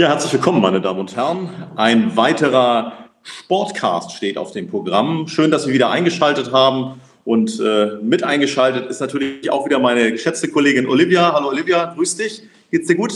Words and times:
Ja, 0.00 0.08
herzlich 0.08 0.32
willkommen, 0.32 0.62
meine 0.62 0.80
Damen 0.80 0.98
und 0.98 1.14
Herren. 1.14 1.50
Ein 1.76 2.16
weiterer 2.16 2.94
Sportcast 3.22 4.12
steht 4.12 4.38
auf 4.38 4.50
dem 4.50 4.66
Programm. 4.66 5.28
Schön, 5.28 5.50
dass 5.50 5.64
Sie 5.64 5.74
wieder 5.74 5.90
eingeschaltet 5.90 6.52
haben. 6.52 7.02
Und 7.26 7.60
äh, 7.60 7.98
mit 8.00 8.24
eingeschaltet 8.24 8.86
ist 8.86 9.00
natürlich 9.00 9.52
auch 9.52 9.66
wieder 9.66 9.78
meine 9.78 10.10
geschätzte 10.10 10.48
Kollegin 10.48 10.88
Olivia. 10.88 11.34
Hallo 11.34 11.48
Olivia, 11.48 11.92
grüß 11.94 12.16
dich. 12.16 12.42
Geht's 12.70 12.86
dir 12.88 12.94
gut? 12.94 13.12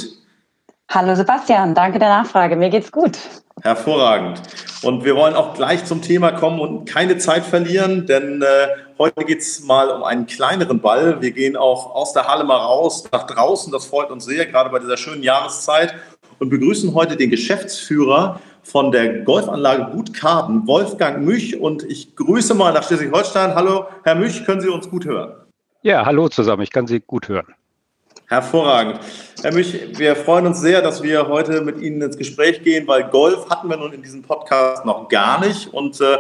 Hallo 0.91 1.15
Sebastian, 1.15 1.75
danke 1.75 1.99
der 1.99 2.11
Nachfrage. 2.11 2.55
Mir 2.55 2.69
geht's 2.69 2.93
gut. 2.93 3.17
Hervorragend. 3.63 4.43
Und 4.83 5.07
wir 5.07 5.17
wollen 5.17 5.35
auch 5.35 5.55
gleich 5.55 5.87
zum 5.87 6.03
Thema 6.03 6.33
kommen 6.33 6.61
und 6.61 6.85
keine 6.85 7.17
Zeit 7.17 7.47
verlieren, 7.47 8.07
denn 8.07 8.43
äh, 8.43 8.47
heute 8.99 9.25
geht's 9.25 9.63
mal 9.63 9.89
um 9.89 10.03
einen 10.03 10.27
kleineren 10.27 10.83
Ball. 10.83 11.23
Wir 11.23 11.31
gehen 11.31 11.57
auch 11.57 11.95
aus 11.95 12.13
der 12.13 12.29
Halle 12.29 12.45
mal 12.45 12.59
raus, 12.59 13.05
nach 13.11 13.27
draußen. 13.27 13.73
Das 13.73 13.87
freut 13.87 14.11
uns 14.11 14.27
sehr, 14.27 14.45
gerade 14.45 14.69
bei 14.69 14.81
dieser 14.81 14.99
schönen 14.99 15.23
Jahreszeit. 15.23 15.95
Und 16.39 16.51
begrüßen 16.51 16.95
heute 16.95 17.17
den 17.17 17.31
Geschäftsführer 17.31 18.41
von 18.63 18.91
der 18.93 19.21
Golfanlage 19.21 19.93
Gutkarten, 19.93 20.67
Wolfgang 20.67 21.25
Müch. 21.25 21.59
Und 21.61 21.83
ich 21.85 22.17
grüße 22.17 22.55
mal 22.55 22.73
nach 22.73 22.83
Schleswig-Holstein. 22.83 23.55
Hallo, 23.55 23.87
Herr 24.03 24.15
Müch, 24.15 24.45
können 24.45 24.61
Sie 24.61 24.69
uns 24.69 24.89
gut 24.89 25.05
hören? 25.05 25.33
Ja, 25.83 26.07
hallo 26.07 26.29
zusammen, 26.29 26.63
ich 26.63 26.71
kann 26.71 26.87
Sie 26.87 27.01
gut 27.01 27.29
hören. 27.29 27.55
Hervorragend. 28.27 29.01
Herr 29.43 29.53
Müch, 29.53 29.99
wir 29.99 30.17
freuen 30.17 30.47
uns 30.47 30.61
sehr, 30.61 30.81
dass 30.81 31.03
wir 31.03 31.29
heute 31.29 31.61
mit 31.61 31.79
Ihnen 31.81 32.01
ins 32.01 32.17
Gespräch 32.17 32.63
gehen, 32.63 32.89
weil 32.89 33.05
Golf 33.05 33.51
hatten 33.51 33.69
wir 33.69 33.77
nun 33.77 33.93
in 33.93 34.03
diesem 34.03 34.23
Podcast 34.23 34.87
noch 34.87 35.11
gar 35.11 35.41
nicht. 35.41 35.73
Und 35.75 36.01
äh, 36.01 36.17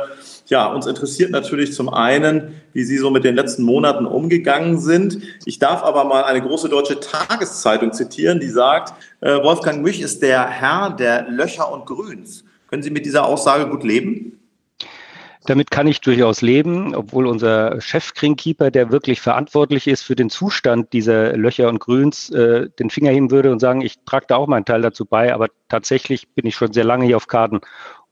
ja, 0.46 0.66
uns 0.66 0.86
interessiert 0.86 1.30
natürlich 1.30 1.72
zum 1.72 1.92
einen, 1.92 2.54
wie 2.72 2.84
Sie 2.84 2.98
so 2.98 3.10
mit 3.10 3.24
den 3.24 3.34
letzten 3.34 3.62
Monaten 3.62 4.06
umgegangen 4.06 4.78
sind. 4.78 5.18
Ich 5.46 5.58
darf 5.58 5.82
aber 5.82 6.04
mal 6.04 6.24
eine 6.24 6.42
große 6.42 6.68
deutsche 6.68 7.00
Tageszeitung 7.00 7.92
zitieren, 7.92 8.40
die 8.40 8.48
sagt, 8.48 8.94
äh, 9.20 9.42
Wolfgang 9.42 9.82
Müch 9.82 10.00
ist 10.00 10.22
der 10.22 10.46
Herr 10.48 10.91
der 10.91 11.28
Löcher 11.30 11.72
und 11.72 11.86
Grüns. 11.86 12.44
Können 12.69 12.82
Sie 12.82 12.91
mit 12.91 13.06
dieser 13.06 13.24
Aussage 13.24 13.69
gut 13.69 13.84
leben? 13.84 14.38
Damit 15.46 15.70
kann 15.70 15.86
ich 15.86 16.00
durchaus 16.00 16.41
leben, 16.41 16.94
obwohl 16.94 17.26
unser 17.26 17.78
Chef-Greenkeeper, 17.78 18.70
der 18.70 18.91
wirklich 18.91 19.20
verantwortlich 19.20 19.86
ist 19.86 20.02
für 20.02 20.16
den 20.16 20.30
Zustand 20.30 20.94
dieser 20.94 21.36
Löcher 21.36 21.69
und 21.69 21.80
Grüns, 21.80 22.30
äh, 22.30 22.70
den 22.78 22.88
Finger 22.88 23.10
heben 23.10 23.30
würde 23.30 23.52
und 23.52 23.60
sagen, 23.60 23.82
ich 23.82 23.97
trage 24.06 24.24
da 24.26 24.36
auch 24.36 24.47
meinen 24.47 24.64
Teil 24.64 24.80
dazu 24.80 25.04
bei, 25.04 25.34
aber 25.34 25.48
tatsächlich 25.69 26.28
bin 26.28 26.47
ich 26.47 26.54
schon 26.54 26.72
sehr 26.72 26.84
lange 26.84 27.04
hier 27.04 27.19
auf 27.19 27.26
Karten 27.26 27.60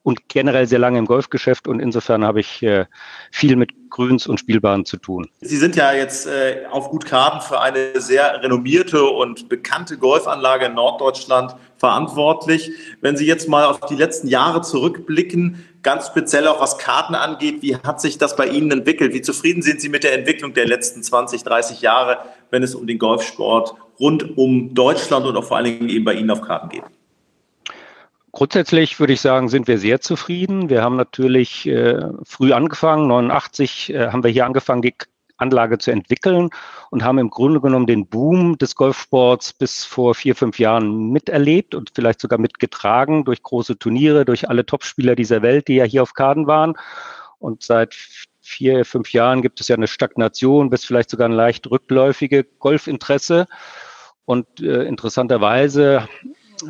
und 0.02 0.28
generell 0.28 0.66
sehr 0.66 0.78
lange 0.78 0.98
im 0.98 1.06
Golfgeschäft 1.06 1.68
und 1.68 1.80
insofern 1.80 2.24
habe 2.24 2.40
ich 2.40 2.62
äh, 2.62 2.86
viel 3.30 3.56
mit 3.56 3.90
Grüns 3.90 4.26
und 4.26 4.40
Spielbahnen 4.40 4.84
zu 4.84 4.96
tun. 4.96 5.28
Sie 5.42 5.56
sind 5.56 5.76
ja 5.76 5.92
jetzt 5.92 6.26
äh, 6.26 6.62
auf 6.70 6.90
Gut 6.90 7.04
Karten 7.04 7.40
für 7.40 7.60
eine 7.60 8.00
sehr 8.00 8.42
renommierte 8.42 9.04
und 9.04 9.48
bekannte 9.48 9.98
Golfanlage 9.98 10.66
in 10.66 10.74
Norddeutschland 10.74 11.54
verantwortlich. 11.76 12.70
Wenn 13.00 13.16
Sie 13.16 13.26
jetzt 13.26 13.48
mal 13.48 13.66
auf 13.66 13.80
die 13.80 13.94
letzten 13.94 14.28
Jahre 14.28 14.62
zurückblicken, 14.62 15.64
ganz 15.82 16.06
speziell 16.06 16.46
auch 16.48 16.60
was 16.60 16.78
Karten 16.78 17.14
angeht, 17.14 17.62
wie 17.62 17.76
hat 17.76 18.00
sich 18.00 18.18
das 18.18 18.34
bei 18.34 18.46
Ihnen 18.46 18.70
entwickelt? 18.70 19.12
Wie 19.12 19.22
zufrieden 19.22 19.62
sind 19.62 19.80
Sie 19.80 19.88
mit 19.88 20.04
der 20.04 20.14
Entwicklung 20.14 20.54
der 20.54 20.66
letzten 20.66 21.02
20, 21.02 21.44
30 21.44 21.80
Jahre, 21.80 22.18
wenn 22.50 22.62
es 22.62 22.74
um 22.74 22.86
den 22.86 22.98
Golfsport 22.98 23.74
rund 24.00 24.36
um 24.36 24.74
Deutschland 24.74 25.26
und 25.26 25.36
auch 25.36 25.44
vor 25.44 25.58
allen 25.58 25.66
Dingen 25.66 25.88
eben 25.88 26.04
bei 26.04 26.14
Ihnen 26.14 26.30
auf 26.30 26.40
Karten 26.40 26.70
geht? 26.70 26.84
Grundsätzlich 28.32 28.98
würde 28.98 29.12
ich 29.12 29.20
sagen, 29.20 29.50
sind 29.50 29.68
wir 29.68 29.78
sehr 29.78 30.00
zufrieden. 30.00 30.70
Wir 30.70 30.82
haben 30.82 30.96
natürlich 30.96 31.66
äh, 31.68 32.00
früh 32.24 32.54
angefangen. 32.54 33.06
89 33.06 33.92
äh, 33.92 34.08
haben 34.08 34.24
wir 34.24 34.30
hier 34.30 34.46
angefangen, 34.46 34.80
die 34.80 34.94
Anlage 35.36 35.76
zu 35.76 35.90
entwickeln 35.90 36.48
und 36.90 37.04
haben 37.04 37.18
im 37.18 37.28
Grunde 37.28 37.60
genommen 37.60 37.86
den 37.86 38.06
Boom 38.06 38.56
des 38.56 38.74
Golfsports 38.74 39.52
bis 39.52 39.84
vor 39.84 40.14
vier, 40.14 40.34
fünf 40.34 40.58
Jahren 40.58 41.10
miterlebt 41.10 41.74
und 41.74 41.90
vielleicht 41.94 42.22
sogar 42.22 42.38
mitgetragen 42.38 43.24
durch 43.24 43.42
große 43.42 43.78
Turniere, 43.78 44.24
durch 44.24 44.48
alle 44.48 44.64
Topspieler 44.64 45.14
dieser 45.14 45.42
Welt, 45.42 45.68
die 45.68 45.74
ja 45.74 45.84
hier 45.84 46.02
auf 46.02 46.14
Karten 46.14 46.46
waren. 46.46 46.74
Und 47.38 47.62
seit 47.62 47.94
vier, 48.40 48.86
fünf 48.86 49.12
Jahren 49.12 49.42
gibt 49.42 49.60
es 49.60 49.68
ja 49.68 49.76
eine 49.76 49.88
Stagnation 49.88 50.70
bis 50.70 50.84
vielleicht 50.84 51.10
sogar 51.10 51.28
ein 51.28 51.32
leicht 51.32 51.70
rückläufige 51.70 52.44
Golfinteresse. 52.44 53.46
Und 54.24 54.46
äh, 54.60 54.84
interessanterweise 54.84 56.08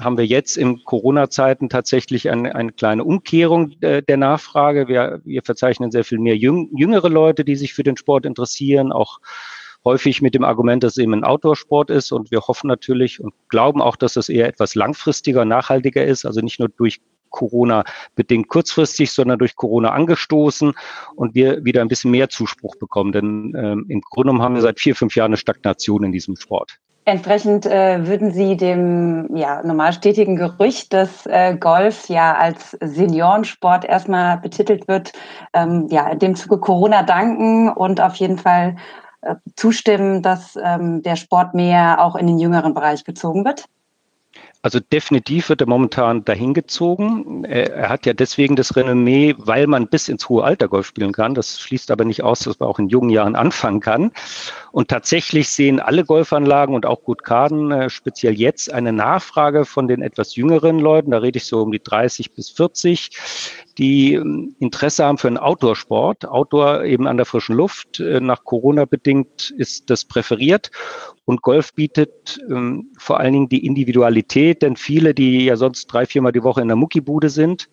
haben 0.01 0.19
wir 0.19 0.27
jetzt 0.27 0.57
in 0.57 0.85
Corona-Zeiten 0.85 1.69
tatsächlich 1.69 2.31
eine, 2.31 2.55
eine 2.55 2.73
kleine 2.73 3.05
Umkehrung 3.05 3.73
äh, 3.81 4.03
der 4.03 4.17
Nachfrage. 4.17 4.89
Wir, 4.89 5.21
wir 5.25 5.43
verzeichnen 5.43 5.91
sehr 5.91 6.05
viel 6.05 6.19
mehr 6.19 6.37
jüng, 6.37 6.71
jüngere 6.77 7.09
Leute, 7.09 7.45
die 7.45 7.57
sich 7.57 7.75
für 7.75 7.83
den 7.83 7.97
Sport 7.97 8.27
interessieren, 8.27 8.93
auch 8.93 9.21
häufig 9.85 10.23
mit 10.23 10.35
dem 10.35 10.45
Argument, 10.45 10.83
dass 10.83 10.97
es 10.97 11.03
eben 11.03 11.15
ein 11.15 11.25
Outdoor-Sport 11.25 11.91
ist. 11.91 12.13
Und 12.13 12.31
wir 12.31 12.41
hoffen 12.41 12.69
natürlich 12.69 13.21
und 13.21 13.35
glauben 13.49 13.83
auch, 13.83 13.97
dass 13.97 14.15
das 14.15 14.29
eher 14.29 14.47
etwas 14.47 14.75
langfristiger, 14.75 15.45
nachhaltiger 15.45 16.05
ist, 16.05 16.25
also 16.25 16.41
nicht 16.41 16.61
nur 16.61 16.69
durch 16.69 17.01
Corona 17.31 17.85
bedingt 18.15 18.49
kurzfristig, 18.49 19.11
sondern 19.11 19.39
durch 19.39 19.57
Corona 19.57 19.91
angestoßen 19.91 20.75
und 21.17 21.35
wir 21.35 21.65
wieder 21.65 21.81
ein 21.81 21.89
bisschen 21.89 22.11
mehr 22.11 22.29
Zuspruch 22.29 22.77
bekommen. 22.77 23.11
Denn 23.11 23.55
ähm, 23.57 23.87
im 23.89 24.03
Grunde 24.03 24.29
genommen 24.29 24.43
haben 24.43 24.55
wir 24.55 24.63
seit 24.63 24.79
vier, 24.79 24.95
fünf 24.95 25.17
Jahren 25.17 25.31
eine 25.31 25.39
Stagnation 25.39 26.05
in 26.05 26.13
diesem 26.13 26.37
Sport. 26.37 26.79
Entsprechend 27.05 27.67
äh, 27.67 28.07
würden 28.07 28.31
Sie 28.31 28.57
dem 28.57 29.35
ja, 29.35 29.61
normal 29.65 29.93
stetigen 29.93 30.37
Gerücht, 30.37 30.93
dass 30.93 31.27
äh, 31.27 31.57
Golf 31.57 32.09
ja 32.09 32.37
als 32.37 32.77
Seniorensport 32.81 33.85
erstmal 33.85 34.39
betitelt 34.39 34.87
wird, 34.87 35.13
ähm, 35.53 35.89
ja, 35.91 36.09
in 36.09 36.21
dem 36.21 36.37
Zuge 36.37 36.59
Corona 36.59 37.03
danken 37.03 37.69
und 37.69 38.01
auf 38.01 38.15
jeden 38.17 38.39
Fall 38.39 38.77
äh, 39.23 39.35
zustimmen, 39.57 40.23
dass 40.23 40.57
ähm, 40.63 41.03
der 41.03 41.17
Sport 41.17 41.55
mehr 41.55 42.01
auch 42.05 42.15
in 42.15 42.29
den 42.29 42.39
jüngeren 42.39 42.73
Bereich 42.73 43.03
gezogen 43.03 43.45
wird? 43.45 43.65
Also 44.65 44.79
definitiv 44.79 45.49
wird 45.49 45.61
er 45.61 45.67
momentan 45.67 46.25
dahin 46.25 46.55
gezogen. 46.55 47.45
Er, 47.45 47.89
hat 47.89 48.07
ja 48.07 48.13
deswegen 48.13 48.55
das 48.55 48.77
Renommee, 48.77 49.35
weil 49.37 49.67
man 49.67 49.89
bis 49.89 50.09
ins 50.09 50.29
hohe 50.29 50.45
Alter 50.45 50.69
Golf 50.69 50.87
spielen 50.87 51.13
kann. 51.13 51.35
Das 51.35 51.59
schließt 51.59 51.91
aber 51.91 52.05
nicht 52.05 52.23
aus, 52.23 52.41
dass 52.41 52.61
man 52.61 52.69
auch 52.69 52.79
in 52.79 52.89
jungen 52.89 53.11
Jahren 53.11 53.35
anfangen 53.35 53.81
kann. 53.81 54.13
Und 54.71 54.87
tatsächlich 54.87 55.49
sehen 55.49 55.81
alle 55.81 56.05
Golfanlagen 56.05 56.77
und 56.77 56.87
auch 56.87 57.03
Gutkarten 57.03 57.73
äh, 57.73 57.91
speziell 57.91 58.35
jetzt 58.35 58.73
eine 58.73 58.93
Nachfrage 58.93 59.65
von 59.65 59.89
den 59.89 60.01
etwas 60.01 60.37
jüngeren 60.37 60.79
Leuten. 60.79 61.11
Da 61.11 61.19
rede 61.19 61.39
ich 61.39 61.47
so 61.47 61.61
um 61.61 61.73
die 61.73 61.83
30 61.83 62.33
bis 62.33 62.51
40, 62.51 63.11
die 63.79 64.15
ähm, 64.15 64.55
Interesse 64.59 65.05
haben 65.05 65.19
für 65.19 65.29
einen 65.29 65.39
Outdoor-Sport. 65.39 66.27
Outdoor 66.27 66.85
eben 66.85 67.07
an 67.07 67.17
der 67.17 67.27
frischen 67.27 67.57
Luft. 67.57 68.01
Äh, 68.01 68.21
nach 68.21 68.45
Corona 68.45 68.85
bedingt 68.85 69.51
ist 69.57 69.91
das 69.91 70.05
präferiert. 70.05 70.71
Und 71.25 71.43
Golf 71.43 71.73
bietet 71.75 72.41
ähm, 72.51 72.91
vor 72.99 73.21
allen 73.21 73.33
Dingen 73.33 73.49
die 73.49 73.65
Individualität, 73.65 74.63
denn 74.63 74.77
viele, 74.77 75.15
die 75.15 75.45
ja 75.45 75.57
sonst 75.57 75.87
drei, 75.87 76.05
viermal 76.05 76.33
die 76.33 76.43
Woche 76.43 76.61
in 76.61 76.69
der 76.69 76.77
Muckibude 76.77 77.31
sind, 77.31 77.69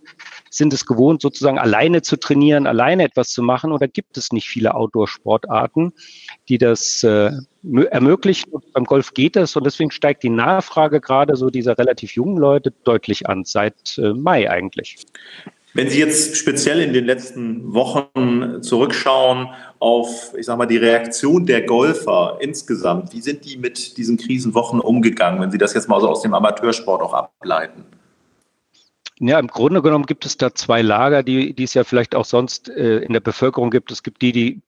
sind 0.52 0.72
es 0.72 0.86
gewohnt, 0.86 1.22
sozusagen 1.22 1.58
alleine 1.58 2.02
zu 2.02 2.18
trainieren, 2.18 2.68
alleine 2.68 3.04
etwas 3.04 3.30
zu 3.30 3.42
machen. 3.42 3.72
Und 3.72 3.82
da 3.82 3.88
gibt 3.88 4.18
es 4.18 4.32
nicht 4.32 4.48
viele 4.48 4.76
Outdoor-Sportarten, 4.76 5.94
die 6.48 6.58
das 6.60 7.04
äh, 7.04 7.32
ermöglichen. 7.90 8.52
Und 8.52 8.72
beim 8.74 8.86
Golf 8.86 9.14
geht 9.14 9.36
das. 9.36 9.56
Und 9.56 9.66
deswegen 9.66 9.92
steigt 9.92 10.24
die 10.24 10.30
Nachfrage 10.30 11.02
gerade 11.02 11.36
so 11.36 11.50
dieser 11.50 11.78
relativ 11.78 12.14
jungen 12.16 12.38
Leute 12.38 12.72
deutlich 12.84 13.28
an, 13.28 13.46
seit 13.46 13.98
äh, 13.98 14.14
Mai 14.14 14.50
eigentlich. 14.50 14.98
Wenn 15.74 15.90
Sie 15.90 16.00
jetzt 16.00 16.36
speziell 16.36 16.82
in 16.82 16.94
den 16.94 17.06
letzten 17.06 17.74
Wochen 17.74 18.64
zurückschauen 18.64 19.50
auf, 19.78 20.34
ich 20.38 20.48
sag 20.48 20.58
mal, 20.58 20.66
die 20.66 20.78
Reaktion 20.78 21.46
der 21.46 21.62
Golfer 21.62 22.38
insgesamt, 22.42 23.14
wie 23.14 23.22
sind 23.22 23.46
die 23.46 23.58
mit 23.58 23.98
diesen 23.98 24.18
Krisenwochen 24.18 24.80
umgegangen, 24.80 25.40
wenn 25.40 25.52
Sie 25.52 25.60
das 25.60 25.74
jetzt 25.74 25.88
mal 25.88 26.02
so 26.02 26.10
aus 26.10 26.22
dem 26.24 26.34
Amateursport 26.34 27.02
auch 27.02 27.14
ableiten? 27.14 27.86
Ja, 29.22 29.38
im 29.38 29.48
Grunde 29.48 29.82
genommen 29.82 30.06
gibt 30.06 30.26
es 30.26 30.38
da 30.38 30.56
zwei 30.56 30.82
Lager, 30.82 31.24
die, 31.24 31.54
die 31.54 31.64
es 31.64 31.74
ja 31.74 31.84
vielleicht 31.84 32.16
auch 32.16 32.24
sonst 32.24 32.70
äh, 32.70 33.00
in 33.00 33.12
der 33.12 33.20
Bevölkerung 33.20 33.70
gibt. 33.70 33.92
Es 33.92 34.02
gibt 34.02 34.22
die, 34.22 34.32
die 34.32 34.62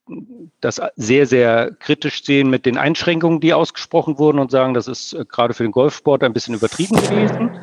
das 0.60 0.82
sehr, 0.98 1.26
sehr 1.26 1.72
kritisch 1.80 2.26
sehen 2.26 2.50
mit 2.50 2.66
den 2.66 2.78
Einschränkungen, 2.78 3.40
die 3.40 3.54
ausgesprochen 3.54 4.18
wurden 4.20 4.40
und 4.40 4.52
sagen, 4.52 4.74
das 4.74 4.90
ist 4.90 5.14
äh, 5.14 5.24
gerade 5.24 5.54
für 5.54 5.64
den 5.64 5.72
Golfsport 5.72 6.22
ein 6.24 6.34
bisschen 6.34 6.54
übertrieben 6.54 6.98
gewesen. 6.98 7.62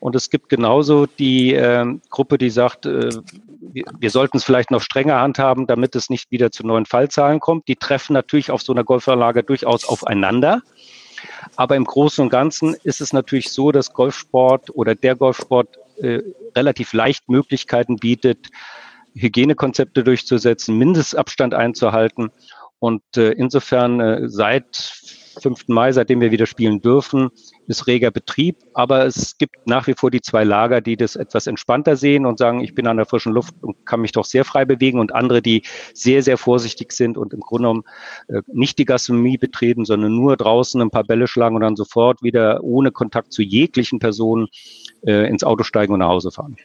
Und 0.00 0.16
es 0.16 0.30
gibt 0.30 0.48
genauso 0.48 1.06
die 1.06 1.54
äh, 1.54 1.84
Gruppe, 2.08 2.38
die 2.38 2.50
sagt, 2.50 2.86
äh, 2.86 3.10
wir, 3.60 3.84
wir 3.98 4.10
sollten 4.10 4.38
es 4.38 4.44
vielleicht 4.44 4.70
noch 4.70 4.80
strenger 4.80 5.20
handhaben, 5.20 5.66
damit 5.66 5.94
es 5.94 6.08
nicht 6.10 6.30
wieder 6.30 6.50
zu 6.50 6.66
neuen 6.66 6.86
Fallzahlen 6.86 7.38
kommt. 7.38 7.68
Die 7.68 7.76
treffen 7.76 8.14
natürlich 8.14 8.50
auf 8.50 8.62
so 8.62 8.72
einer 8.72 8.82
Golfanlage 8.82 9.42
durchaus 9.42 9.84
aufeinander. 9.84 10.62
Aber 11.56 11.76
im 11.76 11.84
Großen 11.84 12.22
und 12.24 12.30
Ganzen 12.30 12.74
ist 12.82 13.02
es 13.02 13.12
natürlich 13.12 13.50
so, 13.50 13.72
dass 13.72 13.92
Golfsport 13.92 14.74
oder 14.74 14.94
der 14.94 15.16
Golfsport 15.16 15.76
äh, 15.98 16.20
relativ 16.56 16.94
leicht 16.94 17.28
Möglichkeiten 17.28 17.96
bietet, 17.96 18.48
Hygienekonzepte 19.14 20.02
durchzusetzen, 20.02 20.78
Mindestabstand 20.78 21.52
einzuhalten. 21.52 22.30
Und 22.78 23.02
äh, 23.16 23.32
insofern 23.32 24.00
äh, 24.00 24.28
seit 24.28 25.02
5. 25.38 25.68
Mai, 25.68 25.92
seitdem 25.92 26.20
wir 26.20 26.30
wieder 26.30 26.46
spielen 26.46 26.80
dürfen, 26.80 27.30
ist 27.66 27.86
reger 27.86 28.10
Betrieb. 28.10 28.56
Aber 28.74 29.06
es 29.06 29.38
gibt 29.38 29.66
nach 29.66 29.86
wie 29.86 29.94
vor 29.94 30.10
die 30.10 30.20
zwei 30.20 30.44
Lager, 30.44 30.80
die 30.80 30.96
das 30.96 31.16
etwas 31.16 31.46
entspannter 31.46 31.96
sehen 31.96 32.26
und 32.26 32.38
sagen, 32.38 32.60
ich 32.60 32.74
bin 32.74 32.86
an 32.86 32.96
der 32.96 33.06
frischen 33.06 33.32
Luft 33.32 33.54
und 33.62 33.86
kann 33.86 34.00
mich 34.00 34.12
doch 34.12 34.24
sehr 34.24 34.44
frei 34.44 34.64
bewegen. 34.64 34.98
Und 34.98 35.14
andere, 35.14 35.42
die 35.42 35.62
sehr, 35.94 36.22
sehr 36.22 36.38
vorsichtig 36.38 36.92
sind 36.92 37.16
und 37.16 37.32
im 37.32 37.40
Grunde 37.40 37.60
genommen 37.68 37.84
äh, 38.28 38.42
nicht 38.52 38.78
die 38.78 38.84
Gastronomie 38.84 39.38
betreten, 39.38 39.84
sondern 39.84 40.14
nur 40.14 40.36
draußen 40.36 40.80
ein 40.80 40.90
paar 40.90 41.04
Bälle 41.04 41.26
schlagen 41.26 41.54
und 41.54 41.62
dann 41.62 41.76
sofort 41.76 42.22
wieder 42.22 42.62
ohne 42.62 42.90
Kontakt 42.90 43.32
zu 43.32 43.42
jeglichen 43.42 43.98
Personen 43.98 44.48
äh, 45.06 45.28
ins 45.28 45.44
Auto 45.44 45.62
steigen 45.62 45.92
und 45.92 46.00
nach 46.00 46.08
Hause 46.08 46.30
fahren. 46.30 46.56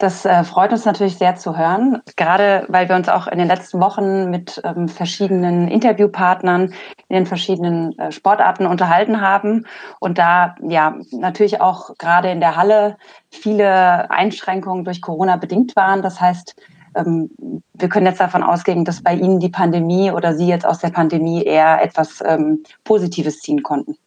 Das 0.00 0.24
äh, 0.24 0.44
freut 0.44 0.72
uns 0.72 0.86
natürlich 0.86 1.18
sehr 1.18 1.36
zu 1.36 1.58
hören, 1.58 2.00
gerade 2.16 2.64
weil 2.68 2.88
wir 2.88 2.96
uns 2.96 3.10
auch 3.10 3.26
in 3.26 3.36
den 3.38 3.48
letzten 3.48 3.80
Wochen 3.82 4.30
mit 4.30 4.58
ähm, 4.64 4.88
verschiedenen 4.88 5.68
Interviewpartnern 5.68 6.72
in 7.08 7.16
den 7.16 7.26
verschiedenen 7.26 7.98
äh, 7.98 8.10
Sportarten 8.10 8.64
unterhalten 8.64 9.20
haben 9.20 9.66
und 9.98 10.16
da 10.16 10.54
ja 10.62 10.96
natürlich 11.10 11.60
auch 11.60 11.98
gerade 11.98 12.30
in 12.30 12.40
der 12.40 12.56
Halle 12.56 12.96
viele 13.30 14.10
Einschränkungen 14.10 14.86
durch 14.86 15.02
Corona 15.02 15.36
bedingt 15.36 15.76
waren. 15.76 16.00
Das 16.00 16.18
heißt, 16.18 16.56
ähm, 16.94 17.28
wir 17.74 17.90
können 17.90 18.06
jetzt 18.06 18.20
davon 18.20 18.42
ausgehen, 18.42 18.86
dass 18.86 19.02
bei 19.02 19.12
Ihnen 19.12 19.38
die 19.38 19.50
Pandemie 19.50 20.10
oder 20.12 20.32
Sie 20.32 20.48
jetzt 20.48 20.64
aus 20.64 20.78
der 20.78 20.88
Pandemie 20.88 21.42
eher 21.42 21.82
etwas 21.82 22.24
ähm, 22.24 22.64
Positives 22.84 23.40
ziehen 23.40 23.62
konnten. 23.62 23.98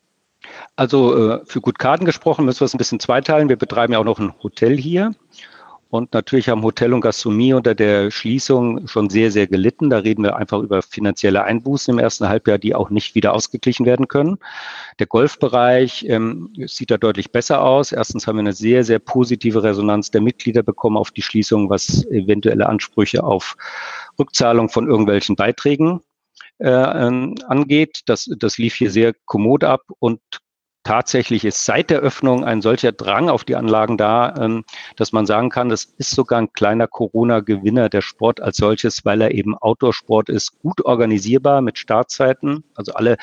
Also 0.75 1.33
äh, 1.33 1.45
für 1.45 1.61
gut 1.61 1.77
Karten 1.77 2.05
gesprochen 2.05 2.45
müssen 2.45 2.61
wir 2.61 2.65
es 2.65 2.73
ein 2.73 2.79
bisschen 2.79 2.99
zweiteilen. 2.99 3.47
Wir 3.47 3.57
betreiben 3.57 3.93
ja 3.93 3.99
auch 3.99 4.05
noch 4.05 4.17
ein 4.17 4.33
Hotel 4.41 4.75
hier 4.75 5.11
und 5.93 6.11
natürlich 6.11 6.49
haben 6.49 6.63
Hotel 6.63 6.91
und 6.91 7.01
Gastronomie 7.01 7.53
unter 7.53 7.75
der 7.75 8.09
Schließung 8.09 8.87
schon 8.87 9.11
sehr, 9.11 9.29
sehr 9.29 9.45
gelitten. 9.45 9.91
Da 9.91 9.99
reden 9.99 10.23
wir 10.23 10.35
einfach 10.37 10.59
über 10.59 10.81
finanzielle 10.81 11.43
Einbußen 11.43 11.93
im 11.93 11.99
ersten 11.99 12.27
Halbjahr, 12.27 12.57
die 12.57 12.73
auch 12.73 12.89
nicht 12.89 13.13
wieder 13.13 13.31
ausgeglichen 13.35 13.85
werden 13.85 14.07
können. 14.07 14.39
Der 14.97 15.05
Golfbereich 15.05 16.03
ähm, 16.09 16.51
sieht 16.65 16.89
da 16.89 16.97
deutlich 16.97 17.31
besser 17.31 17.61
aus. 17.61 17.91
Erstens 17.91 18.25
haben 18.25 18.37
wir 18.37 18.39
eine 18.39 18.53
sehr, 18.53 18.83
sehr 18.83 18.97
positive 18.97 19.61
Resonanz 19.61 20.09
der 20.09 20.21
Mitglieder 20.21 20.63
bekommen 20.63 20.97
auf 20.97 21.11
die 21.11 21.21
Schließung, 21.21 21.69
was 21.69 22.03
eventuelle 22.07 22.67
Ansprüche 22.67 23.23
auf 23.23 23.55
Rückzahlung 24.17 24.69
von 24.69 24.87
irgendwelchen 24.87 25.35
Beiträgen 25.35 26.01
äh, 26.57 26.69
ähm, 26.69 27.35
angeht. 27.47 28.01
Das, 28.07 28.27
das 28.39 28.57
lief 28.57 28.73
hier 28.73 28.89
sehr 28.89 29.13
kommod 29.25 29.63
ab 29.63 29.83
und 29.99 30.21
tatsächlich 30.83 31.45
ist 31.45 31.65
seit 31.65 31.89
der 31.89 32.00
Öffnung 32.00 32.44
ein 32.44 32.62
solcher 32.62 32.91
Drang 32.91 33.30
auf 33.30 33.44
die 33.44 33.56
Anlagen 33.56 33.97
da, 33.97 34.35
ähm, 34.38 34.63
dass 34.95 35.12
man 35.12 35.25
sagen 35.25 35.50
kann, 35.50 35.69
das 35.69 35.85
ist 35.97 36.12
sogar 36.12 36.39
ein 36.39 36.53
kleiner 36.53 36.88
Corona-Gewinner 36.88 37.89
der 37.89 38.01
Sport 38.01 38.41
als 38.41 38.57
solches, 38.57 39.06
weil 39.06 39.21
er 39.21 39.31
eben 39.31 39.57
Outdoor-Sport 39.57 40.30
ist, 40.30 40.59
gut 40.59 40.85
organisierbar 40.85 41.62
mit 41.62 41.77
Startzeiten. 41.77 42.63
Also 42.75 42.94
alle, 42.94 43.18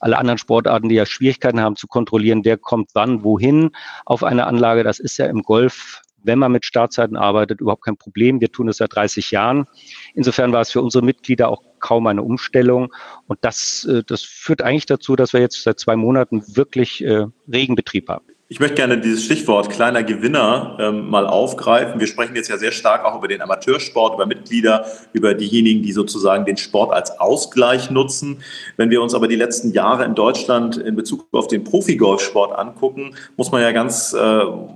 alle 0.00 0.18
anderen 0.18 0.38
Sportarten, 0.38 0.88
die 0.88 0.94
ja 0.94 1.06
Schwierigkeiten 1.06 1.60
haben 1.60 1.76
zu 1.76 1.86
kontrollieren, 1.86 2.44
wer 2.44 2.56
kommt 2.56 2.90
wann, 2.94 3.24
wohin 3.24 3.70
auf 4.04 4.22
eine 4.22 4.46
Anlage. 4.46 4.84
Das 4.84 4.98
ist 4.98 5.18
ja 5.18 5.26
im 5.26 5.42
Golf 5.42 6.02
wenn 6.24 6.38
man 6.38 6.52
mit 6.52 6.64
Startzeiten 6.64 7.16
arbeitet, 7.16 7.60
überhaupt 7.60 7.84
kein 7.84 7.96
Problem. 7.96 8.40
Wir 8.40 8.50
tun 8.50 8.68
es 8.68 8.76
seit 8.76 8.94
30 8.94 9.32
Jahren. 9.32 9.66
Insofern 10.14 10.52
war 10.52 10.60
es 10.60 10.70
für 10.70 10.80
unsere 10.80 11.04
Mitglieder 11.04 11.48
auch 11.48 11.62
kaum 11.82 12.06
eine 12.06 12.22
Umstellung. 12.22 12.94
Und 13.26 13.38
das, 13.42 13.84
äh, 13.84 14.02
das 14.06 14.22
führt 14.22 14.62
eigentlich 14.62 14.86
dazu, 14.86 15.16
dass 15.16 15.34
wir 15.34 15.40
jetzt 15.40 15.62
seit 15.62 15.78
zwei 15.78 15.96
Monaten 15.96 16.42
wirklich 16.56 17.04
äh, 17.04 17.26
Regenbetrieb 17.52 18.08
haben. 18.08 18.24
Ich 18.52 18.60
möchte 18.60 18.74
gerne 18.74 18.98
dieses 18.98 19.24
Stichwort 19.24 19.70
kleiner 19.70 20.02
Gewinner 20.02 20.76
ähm, 20.78 21.08
mal 21.08 21.26
aufgreifen. 21.26 21.98
Wir 21.98 22.06
sprechen 22.06 22.36
jetzt 22.36 22.48
ja 22.48 22.58
sehr 22.58 22.70
stark 22.70 23.02
auch 23.02 23.16
über 23.16 23.26
den 23.26 23.40
Amateursport, 23.40 24.16
über 24.16 24.26
Mitglieder, 24.26 24.84
über 25.14 25.32
diejenigen, 25.32 25.82
die 25.82 25.92
sozusagen 25.92 26.44
den 26.44 26.58
Sport 26.58 26.92
als 26.92 27.18
Ausgleich 27.18 27.90
nutzen. 27.90 28.42
Wenn 28.76 28.90
wir 28.90 29.00
uns 29.00 29.14
aber 29.14 29.26
die 29.26 29.36
letzten 29.36 29.70
Jahre 29.72 30.04
in 30.04 30.14
Deutschland 30.14 30.76
in 30.76 30.96
Bezug 30.96 31.26
auf 31.32 31.48
den 31.48 31.64
Profigolfsport 31.64 32.58
angucken, 32.58 33.14
muss 33.38 33.50
man 33.50 33.62
ja 33.62 33.72
ganz 33.72 34.12
äh, 34.12 34.18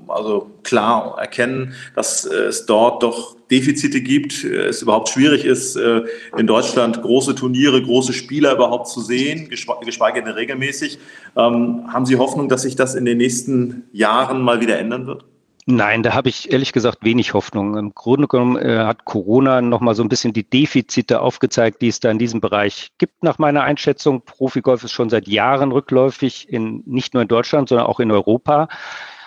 also 0.09 0.51
klar 0.67 1.17
erkennen, 1.19 1.75
dass 1.95 2.25
es 2.25 2.67
dort 2.67 3.03
doch 3.03 3.37
Defizite 3.51 4.01
gibt, 4.01 4.45
äh, 4.45 4.67
es 4.67 4.83
überhaupt 4.83 5.09
schwierig 5.09 5.45
ist, 5.45 5.77
äh, 5.77 6.03
in 6.37 6.47
Deutschland 6.47 7.01
große 7.01 7.35
Turniere, 7.35 7.81
große 7.81 8.13
Spieler 8.13 8.55
überhaupt 8.55 8.89
zu 8.89 9.01
sehen, 9.01 9.49
geschweige 9.49 10.23
denn 10.23 10.33
regelmäßig. 10.33 10.99
Ähm, 11.37 11.85
haben 11.93 12.07
Sie 12.07 12.17
Hoffnung, 12.17 12.49
dass 12.49 12.63
sich 12.63 12.77
das 12.77 12.95
in 12.95 13.05
den 13.05 13.19
nächsten 13.19 13.85
Jahren 13.93 14.43
mal 14.43 14.61
wieder 14.61 14.79
ändern 14.79 15.07
wird? 15.07 15.25
Nein, 15.69 16.05
da 16.05 16.15
habe 16.15 16.29
ich 16.29 16.53
ehrlich 16.53 16.73
gesagt 16.73 16.99
wenig 17.03 17.35
Hoffnung. 17.35 17.77
Im 17.77 17.93
Grunde 17.93 18.29
genommen 18.29 18.57
äh, 18.57 18.85
hat 18.85 19.05
Corona 19.05 19.61
nochmal 19.61 19.97
so 19.97 20.03
ein 20.05 20.09
bisschen 20.09 20.33
die 20.33 20.49
Defizite 20.49 21.21
aufgezeigt, 21.21 21.83
die 21.83 21.89
es 21.89 21.99
da 21.99 22.09
in 22.09 22.21
diesem 22.21 22.41
Bereich 22.41 22.93
gibt, 22.99 23.25
nach 23.25 23.39
meiner 23.39 23.65
Einschätzung. 23.65 24.23
Profigolf 24.25 24.85
ist 24.85 24.93
schon 24.93 25.11
seit 25.11 25.27
Jahren 25.27 25.73
rückläufig, 25.73 26.49
in, 26.49 26.85
nicht 26.87 27.15
nur 27.15 27.23
in 27.23 27.29
Deutschland, 27.29 27.69
sondern 27.69 27.89
auch 27.89 27.99
in 27.99 28.13
Europa. 28.13 28.69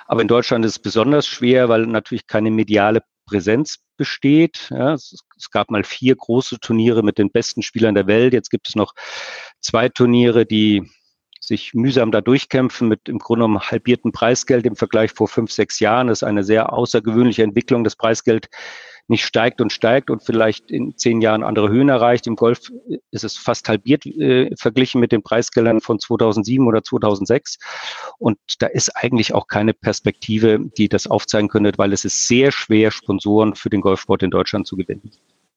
Aber 0.09 0.23
in 0.23 0.27
Deutschland 0.27 0.65
ist 0.65 0.71
es 0.71 0.79
besonders 0.79 1.27
schwer, 1.27 1.69
weil 1.69 1.85
natürlich 1.85 2.25
keine 2.25 2.49
mediale 2.49 3.03
Präsenz 3.27 3.77
besteht. 3.95 4.69
Ja, 4.71 4.93
es, 4.93 5.23
es, 5.37 5.51
gab 5.51 5.69
mal 5.69 5.83
vier 5.83 6.15
große 6.15 6.59
Turniere 6.59 7.03
mit 7.03 7.19
den 7.19 7.29
besten 7.29 7.61
Spielern 7.61 7.93
der 7.93 8.07
Welt. 8.07 8.33
Jetzt 8.33 8.49
gibt 8.49 8.67
es 8.67 8.75
noch 8.75 8.95
zwei 9.61 9.87
Turniere, 9.87 10.47
die 10.47 10.89
sich 11.39 11.75
mühsam 11.75 12.11
da 12.11 12.21
durchkämpfen 12.21 12.87
mit 12.87 13.07
im 13.07 13.19
Grunde 13.19 13.43
genommen 13.43 13.61
halbierten 13.61 14.11
Preisgeld 14.11 14.65
im 14.65 14.75
Vergleich 14.75 15.11
vor 15.11 15.27
fünf, 15.27 15.51
sechs 15.51 15.79
Jahren. 15.79 16.07
Das 16.07 16.23
ist 16.23 16.27
eine 16.27 16.43
sehr 16.43 16.73
außergewöhnliche 16.73 17.43
Entwicklung. 17.43 17.83
Das 17.83 17.95
Preisgeld 17.95 18.49
nicht 19.09 19.25
steigt 19.25 19.61
und 19.61 19.71
steigt 19.71 20.09
und 20.09 20.23
vielleicht 20.23 20.71
in 20.71 20.97
zehn 20.97 21.21
Jahren 21.21 21.43
andere 21.43 21.69
Höhen 21.69 21.89
erreicht. 21.89 22.27
Im 22.27 22.35
Golf 22.35 22.71
ist 23.11 23.23
es 23.23 23.37
fast 23.37 23.67
halbiert 23.67 24.05
äh, 24.05 24.55
verglichen 24.55 25.01
mit 25.01 25.11
den 25.11 25.23
Preisgeldern 25.23 25.81
von 25.81 25.99
2007 25.99 26.65
oder 26.67 26.83
2006. 26.83 27.57
Und 28.17 28.37
da 28.59 28.67
ist 28.67 28.95
eigentlich 28.95 29.33
auch 29.33 29.47
keine 29.47 29.73
Perspektive, 29.73 30.59
die 30.77 30.89
das 30.89 31.07
aufzeigen 31.07 31.49
könnte, 31.49 31.71
weil 31.77 31.93
es 31.93 32.05
ist 32.05 32.27
sehr 32.27 32.51
schwer, 32.51 32.91
Sponsoren 32.91 33.55
für 33.55 33.69
den 33.69 33.81
Golfsport 33.81 34.23
in 34.23 34.31
Deutschland 34.31 34.67
zu 34.67 34.75
gewinnen. 34.77 35.11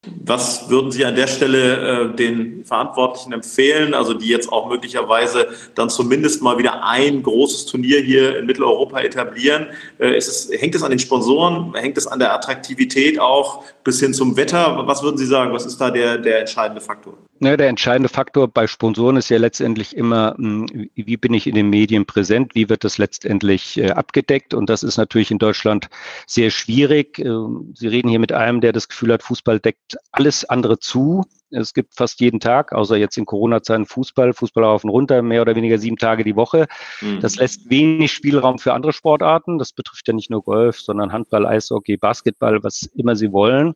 Was 0.05 0.69
würden 0.69 0.91
Sie 0.91 1.05
an 1.05 1.15
der 1.15 1.27
Stelle 1.27 2.11
äh, 2.11 2.15
den 2.15 2.65
Verantwortlichen 2.65 3.31
empfehlen, 3.31 3.93
also 3.93 4.13
die 4.13 4.27
jetzt 4.27 4.51
auch 4.51 4.67
möglicherweise 4.67 5.47
dann 5.75 5.89
zumindest 5.89 6.41
mal 6.41 6.57
wieder 6.57 6.83
ein 6.83 7.23
großes 7.23 7.67
Turnier 7.67 8.01
hier 8.01 8.37
in 8.39 8.45
Mitteleuropa 8.45 8.99
etablieren? 8.99 9.67
Äh, 9.99 10.15
es, 10.15 10.49
hängt 10.51 10.75
es 10.75 10.83
an 10.83 10.89
den 10.89 10.99
Sponsoren? 10.99 11.73
Hängt 11.73 11.97
es 11.97 12.05
an 12.05 12.19
der 12.19 12.33
Attraktivität 12.33 13.17
auch 13.17 13.63
bis 13.85 14.01
hin 14.01 14.13
zum 14.13 14.35
Wetter? 14.35 14.85
Was 14.85 15.03
würden 15.03 15.17
Sie 15.17 15.25
sagen? 15.25 15.53
Was 15.53 15.65
ist 15.65 15.79
da 15.79 15.89
der, 15.89 16.17
der 16.17 16.41
entscheidende 16.41 16.81
Faktor? 16.81 17.13
Ja, 17.39 17.57
der 17.57 17.67
entscheidende 17.67 18.07
Faktor 18.07 18.47
bei 18.47 18.67
Sponsoren 18.67 19.17
ist 19.17 19.27
ja 19.27 19.37
letztendlich 19.37 19.97
immer, 19.97 20.35
hm, 20.37 20.89
wie 20.95 21.17
bin 21.17 21.33
ich 21.33 21.45
in 21.45 21.55
den 21.55 21.69
Medien 21.69 22.05
präsent, 22.05 22.55
wie 22.55 22.69
wird 22.69 22.85
das 22.85 22.97
letztendlich 22.97 23.77
äh, 23.77 23.91
abgedeckt? 23.91 24.53
Und 24.53 24.69
das 24.69 24.81
ist 24.81 24.97
natürlich 24.97 25.29
in 25.29 25.39
Deutschland 25.39 25.89
sehr 26.25 26.51
schwierig. 26.51 27.19
Ähm, 27.19 27.73
Sie 27.75 27.87
reden 27.87 28.07
hier 28.07 28.19
mit 28.19 28.31
einem, 28.31 28.61
der 28.61 28.71
das 28.71 28.87
Gefühl 28.87 29.11
hat, 29.11 29.23
Fußball 29.23 29.59
deckt 29.59 29.92
alles 30.11 30.45
andere 30.45 30.79
zu. 30.79 31.23
Es 31.49 31.73
gibt 31.73 31.95
fast 31.95 32.19
jeden 32.19 32.39
Tag, 32.39 32.73
außer 32.73 32.97
jetzt 32.97 33.17
in 33.17 33.25
Corona-Zeiten 33.25 33.85
Fußball, 33.85 34.33
Fußball 34.33 34.63
auf 34.63 34.83
und 34.83 34.89
runter, 34.89 35.21
mehr 35.21 35.41
oder 35.41 35.55
weniger 35.55 35.77
sieben 35.77 35.97
Tage 35.97 36.23
die 36.23 36.35
Woche. 36.35 36.67
Mhm. 37.01 37.19
Das 37.19 37.35
lässt 37.35 37.69
wenig 37.69 38.11
Spielraum 38.11 38.57
für 38.57 38.73
andere 38.73 38.93
Sportarten. 38.93 39.59
Das 39.59 39.71
betrifft 39.71 40.07
ja 40.07 40.13
nicht 40.13 40.31
nur 40.31 40.43
Golf, 40.43 40.79
sondern 40.79 41.11
Handball, 41.11 41.45
Eishockey, 41.45 41.97
Basketball, 41.97 42.63
was 42.63 42.89
immer 42.95 43.15
Sie 43.15 43.31
wollen. 43.31 43.73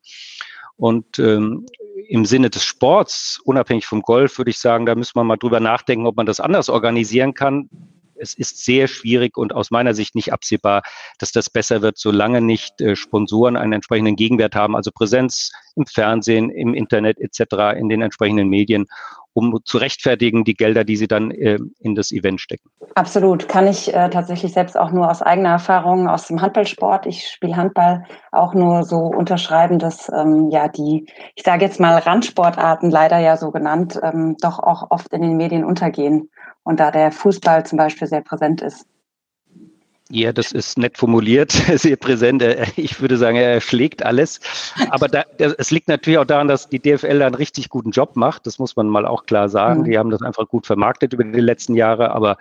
Und 0.76 1.18
ähm, 1.20 1.66
im 2.08 2.26
Sinne 2.26 2.50
des 2.50 2.64
Sports, 2.64 3.42
unabhängig 3.44 3.86
vom 3.86 4.02
Golf, 4.02 4.38
würde 4.38 4.52
ich 4.52 4.60
sagen, 4.60 4.86
da 4.86 4.96
müssen 4.96 5.16
wir 5.16 5.24
mal 5.24 5.38
drüber 5.38 5.60
nachdenken, 5.60 6.06
ob 6.06 6.16
man 6.16 6.26
das 6.26 6.40
anders 6.40 6.70
organisieren 6.70 7.34
kann. 7.34 7.70
Es 8.20 8.34
ist 8.34 8.64
sehr 8.64 8.88
schwierig 8.88 9.38
und 9.38 9.54
aus 9.54 9.72
meiner 9.72 9.94
Sicht 9.94 10.16
nicht 10.16 10.34
absehbar, 10.34 10.84
dass 11.20 11.32
das 11.32 11.50
besser 11.50 11.82
wird, 11.82 11.98
solange 11.98 12.42
nicht 12.42 12.82
äh, 12.82 12.96
Sponsoren 12.96 13.58
einen 13.58 13.74
entsprechenden 13.74 14.16
Gegenwert 14.16 14.56
haben, 14.56 14.76
also 14.76 14.92
Präsenz 14.92 15.52
im 15.76 15.86
Fernsehen, 15.86 16.50
im 16.50 16.74
Internet 16.74 17.20
etc., 17.20 17.78
in 17.78 17.90
den 17.90 18.02
entsprechenden 18.02 18.50
Medien 18.50 18.88
um 19.38 19.60
zu 19.66 19.78
rechtfertigen 19.78 20.44
die 20.44 20.56
Gelder, 20.56 20.84
die 20.84 20.96
sie 20.96 21.08
dann 21.08 21.30
äh, 21.30 21.60
in 21.80 21.94
das 21.94 22.12
Event 22.12 22.42
stecken. 22.42 22.72
Absolut. 22.96 23.48
Kann 23.48 23.68
ich 23.68 23.94
äh, 23.94 24.10
tatsächlich 24.10 24.52
selbst 24.52 24.76
auch 24.76 24.90
nur 24.90 25.12
aus 25.12 25.22
eigener 25.22 25.50
Erfahrung 25.50 26.10
aus 26.10 26.26
dem 26.26 26.42
Handballsport, 26.42 27.06
ich 27.06 27.28
spiele 27.28 27.56
Handball, 27.56 28.04
auch 28.32 28.56
nur 28.56 28.84
so 28.84 28.98
unterschreiben, 28.98 29.78
dass 29.78 30.10
ähm, 30.10 30.50
ja 30.50 30.68
die, 30.68 31.06
ich 31.36 31.44
sage 31.44 31.66
jetzt 31.66 31.80
mal 31.80 32.00
Randsportarten, 32.00 32.90
leider 32.90 33.20
ja 33.20 33.38
so 33.38 33.52
genannt, 33.52 34.00
ähm, 34.02 34.38
doch 34.42 34.58
auch 34.58 34.90
oft 34.90 35.14
in 35.14 35.22
den 35.22 35.38
Medien 35.38 35.64
untergehen 35.64 36.32
und 36.68 36.82
da 36.82 36.92
der 36.92 37.14
Fußball 37.14 37.66
zum 37.66 37.78
Beispiel 37.78 38.10
sehr 38.10 38.20
präsent 38.20 38.62
ist. 38.62 38.86
Ja, 40.10 40.34
das 40.34 40.52
ist 40.52 40.78
nett 40.78 40.98
formuliert, 40.98 41.52
sehr 41.76 41.96
präsent. 41.96 42.44
Ich 42.76 43.00
würde 43.00 43.16
sagen, 43.16 43.38
er 43.38 43.62
schlägt 43.62 44.04
alles. 44.04 44.42
Aber 44.90 45.08
da, 45.08 45.24
es 45.38 45.72
liegt 45.72 45.88
natürlich 45.88 46.18
auch 46.18 46.26
daran, 46.26 46.50
dass 46.50 46.68
die 46.68 46.80
DFL 46.80 47.22
einen 47.22 47.36
richtig 47.36 47.70
guten 47.70 47.92
Job 47.92 48.18
macht. 48.18 48.46
Das 48.46 48.60
muss 48.60 48.76
man 48.76 48.88
mal 48.88 49.06
auch 49.06 49.26
klar 49.26 49.48
sagen. 49.48 49.82
Mhm. 49.82 49.84
Die 49.86 49.98
haben 49.98 50.10
das 50.10 50.22
einfach 50.22 50.48
gut 50.50 50.66
vermarktet 50.66 51.14
über 51.14 51.24
die 51.24 51.40
letzten 51.40 51.76
Jahre. 51.76 52.12
Aber 52.12 52.38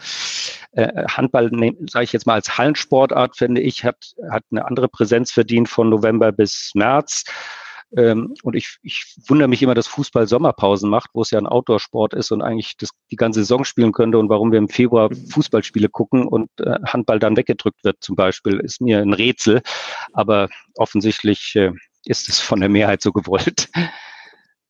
äh, 0.72 1.06
Handball, 1.06 1.50
sage 1.88 2.04
ich 2.04 2.12
jetzt 2.12 2.26
mal 2.26 2.34
als 2.34 2.58
Hallensportart, 2.58 3.36
finde 3.36 3.60
ich, 3.60 3.84
hat, 3.84 4.14
hat 4.28 4.42
eine 4.50 4.64
andere 4.64 4.88
Präsenz 4.88 5.30
verdient 5.30 5.68
von 5.68 5.88
November 5.88 6.32
bis 6.32 6.72
März. 6.74 7.24
Ähm, 7.96 8.34
und 8.42 8.56
ich, 8.56 8.78
ich 8.82 9.16
wundere 9.28 9.48
mich 9.48 9.62
immer, 9.62 9.74
dass 9.74 9.86
Fußball 9.86 10.26
Sommerpausen 10.26 10.90
macht, 10.90 11.10
wo 11.14 11.22
es 11.22 11.30
ja 11.30 11.38
ein 11.38 11.46
Outdoor-Sport 11.46 12.14
ist 12.14 12.32
und 12.32 12.42
eigentlich 12.42 12.76
das, 12.76 12.90
die 13.10 13.16
ganze 13.16 13.40
Saison 13.40 13.64
spielen 13.64 13.92
könnte 13.92 14.18
und 14.18 14.28
warum 14.28 14.50
wir 14.50 14.58
im 14.58 14.68
Februar 14.68 15.10
Fußballspiele 15.30 15.88
gucken 15.88 16.26
und 16.26 16.50
äh, 16.60 16.78
Handball 16.84 17.18
dann 17.18 17.36
weggedrückt 17.36 17.84
wird 17.84 17.98
zum 18.00 18.16
Beispiel, 18.16 18.58
ist 18.60 18.80
mir 18.80 18.98
ein 18.98 19.12
Rätsel. 19.12 19.62
Aber 20.12 20.48
offensichtlich 20.76 21.54
äh, 21.54 21.72
ist 22.04 22.28
es 22.28 22.40
von 22.40 22.60
der 22.60 22.68
Mehrheit 22.68 23.02
so 23.02 23.12
gewollt. 23.12 23.68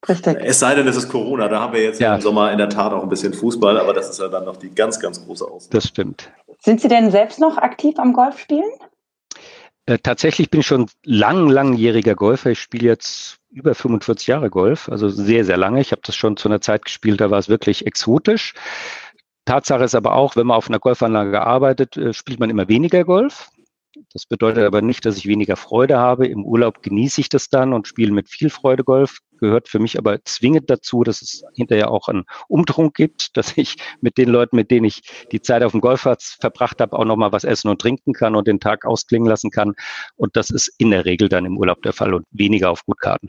Richtig. 0.09 0.37
Es 0.41 0.61
sei 0.61 0.75
denn, 0.75 0.87
es 0.87 0.97
ist 0.97 1.09
Corona. 1.09 1.49
Da 1.49 1.61
haben 1.61 1.73
wir 1.73 1.83
jetzt 1.83 2.01
ja. 2.01 2.15
im 2.15 2.21
Sommer 2.21 2.53
in 2.53 2.59
der 2.59 2.69
Tat 2.69 2.93
auch 2.93 3.03
ein 3.03 3.09
bisschen 3.09 3.33
Fußball, 3.33 3.79
aber 3.79 3.93
das 3.93 4.11
ist 4.11 4.21
ja 4.21 4.29
dann 4.29 4.45
noch 4.45 4.57
die 4.57 4.73
ganz, 4.73 5.01
ganz 5.01 5.25
große 5.25 5.45
Ausnahme. 5.45 5.71
Das 5.73 5.89
stimmt. 5.89 6.31
Sind 6.61 6.81
Sie 6.81 6.89
denn 6.89 7.11
selbst 7.11 7.41
noch 7.41 7.57
aktiv 7.57 7.99
am 7.99 8.13
Golfspielen? 8.13 8.71
Äh, 9.87 9.99
tatsächlich 9.99 10.51
bin 10.51 10.61
ich 10.61 10.67
schon 10.67 10.91
lang, 11.05 11.49
langjähriger 11.49 12.17
Golfer. 12.17 12.51
Ich 12.51 12.61
spiele 12.61 12.87
jetzt 12.87 13.39
über 13.51 13.75
45 13.75 14.27
Jahre 14.27 14.51
Golf, 14.51 14.89
also 14.89 15.09
sehr, 15.09 15.45
sehr 15.45 15.57
lange. 15.57 15.81
Ich 15.81 15.93
habe 15.93 16.03
das 16.05 16.17
schon 16.17 16.37
zu 16.37 16.49
einer 16.49 16.61
Zeit 16.61 16.85
gespielt, 16.85 17.21
da 17.21 17.31
war 17.31 17.39
es 17.39 17.49
wirklich 17.49 17.87
exotisch. 17.87 18.55
Tatsache 19.45 19.85
ist 19.85 19.95
aber 19.95 20.15
auch, 20.15 20.35
wenn 20.35 20.49
man 20.49 20.57
auf 20.57 20.69
einer 20.69 20.81
Golfanlage 20.81 21.41
arbeitet, 21.41 21.97
äh, 21.97 22.13
spielt 22.13 22.41
man 22.41 22.51
immer 22.51 22.69
weniger 22.69 23.05
Golf. 23.05 23.51
Das 24.13 24.27
bedeutet 24.27 24.65
aber 24.65 24.83
nicht, 24.83 25.05
dass 25.05 25.17
ich 25.17 25.27
weniger 25.27 25.57
Freude 25.57 25.99
habe. 25.99 26.27
Im 26.27 26.45
Urlaub 26.45 26.83
genieße 26.83 27.21
ich 27.21 27.29
das 27.29 27.49
dann 27.49 27.73
und 27.73 27.87
spiele 27.87 28.13
mit 28.13 28.29
viel 28.29 28.51
Freude 28.51 28.85
Golf. 28.85 29.19
Gehört 29.39 29.69
für 29.69 29.79
mich 29.79 29.99
aber 29.99 30.25
zwingend 30.25 30.71
dazu, 30.71 31.03
dass 31.03 31.21
es 31.23 31.45
hinterher 31.55 31.91
auch 31.91 32.09
einen 32.09 32.25
Umtrunk 32.49 32.95
gibt, 32.95 33.31
dass 33.37 33.57
ich 33.57 33.77
mit 34.01 34.19
den 34.19 34.29
Leuten, 34.29 34.57
mit 34.57 34.71
denen 34.71 34.87
ich 34.87 35.03
die 35.33 35.43
Zeit 35.43 35.63
auf 35.63 35.73
dem 35.73 35.81
Golfplatz 35.81 36.37
verbracht 36.41 36.81
habe, 36.81 36.99
auch 36.99 37.05
nochmal 37.05 37.33
was 37.33 37.45
essen 37.45 37.69
und 37.69 37.81
trinken 37.81 38.13
kann 38.13 38.37
und 38.37 38.47
den 38.47 38.61
Tag 38.61 38.85
ausklingen 38.87 39.29
lassen 39.29 39.51
kann. 39.51 39.75
Und 40.17 40.37
das 40.37 40.51
ist 40.51 40.73
in 40.79 40.91
der 40.91 41.05
Regel 41.05 41.29
dann 41.29 41.45
im 41.45 41.59
Urlaub 41.59 41.83
der 41.83 41.93
Fall 41.93 42.15
und 42.15 42.25
weniger 42.31 42.71
auf 42.71 42.85
Gutkarten. 42.87 43.29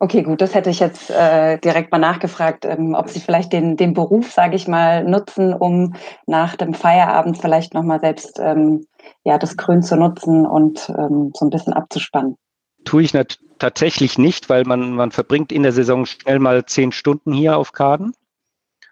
Okay, 0.00 0.22
gut, 0.22 0.40
das 0.40 0.54
hätte 0.54 0.70
ich 0.70 0.78
jetzt 0.78 1.10
äh, 1.10 1.58
direkt 1.58 1.90
mal 1.90 1.98
nachgefragt, 1.98 2.64
ähm, 2.64 2.94
ob 2.94 3.08
Sie 3.08 3.18
vielleicht 3.18 3.52
den, 3.52 3.76
den 3.76 3.94
Beruf, 3.94 4.30
sage 4.30 4.54
ich 4.54 4.68
mal, 4.68 5.02
nutzen, 5.02 5.52
um 5.52 5.96
nach 6.26 6.54
dem 6.54 6.72
Feierabend 6.72 7.38
vielleicht 7.38 7.74
nochmal 7.74 7.98
selbst 7.98 8.38
ähm, 8.40 8.86
ja, 9.24 9.38
das 9.38 9.56
Grün 9.56 9.82
zu 9.82 9.96
nutzen 9.96 10.46
und 10.46 10.88
ähm, 10.90 11.32
so 11.34 11.46
ein 11.46 11.50
bisschen 11.50 11.72
abzuspannen. 11.72 12.36
Tue 12.84 13.02
ich 13.02 13.14
nicht, 13.14 13.40
tatsächlich 13.58 14.18
nicht, 14.18 14.48
weil 14.48 14.64
man, 14.64 14.92
man 14.92 15.10
verbringt 15.10 15.52
in 15.52 15.62
der 15.62 15.72
Saison 15.72 16.06
schnell 16.06 16.38
mal 16.38 16.64
zehn 16.64 16.92
Stunden 16.92 17.32
hier 17.32 17.56
auf 17.56 17.72
Kaden. 17.72 18.12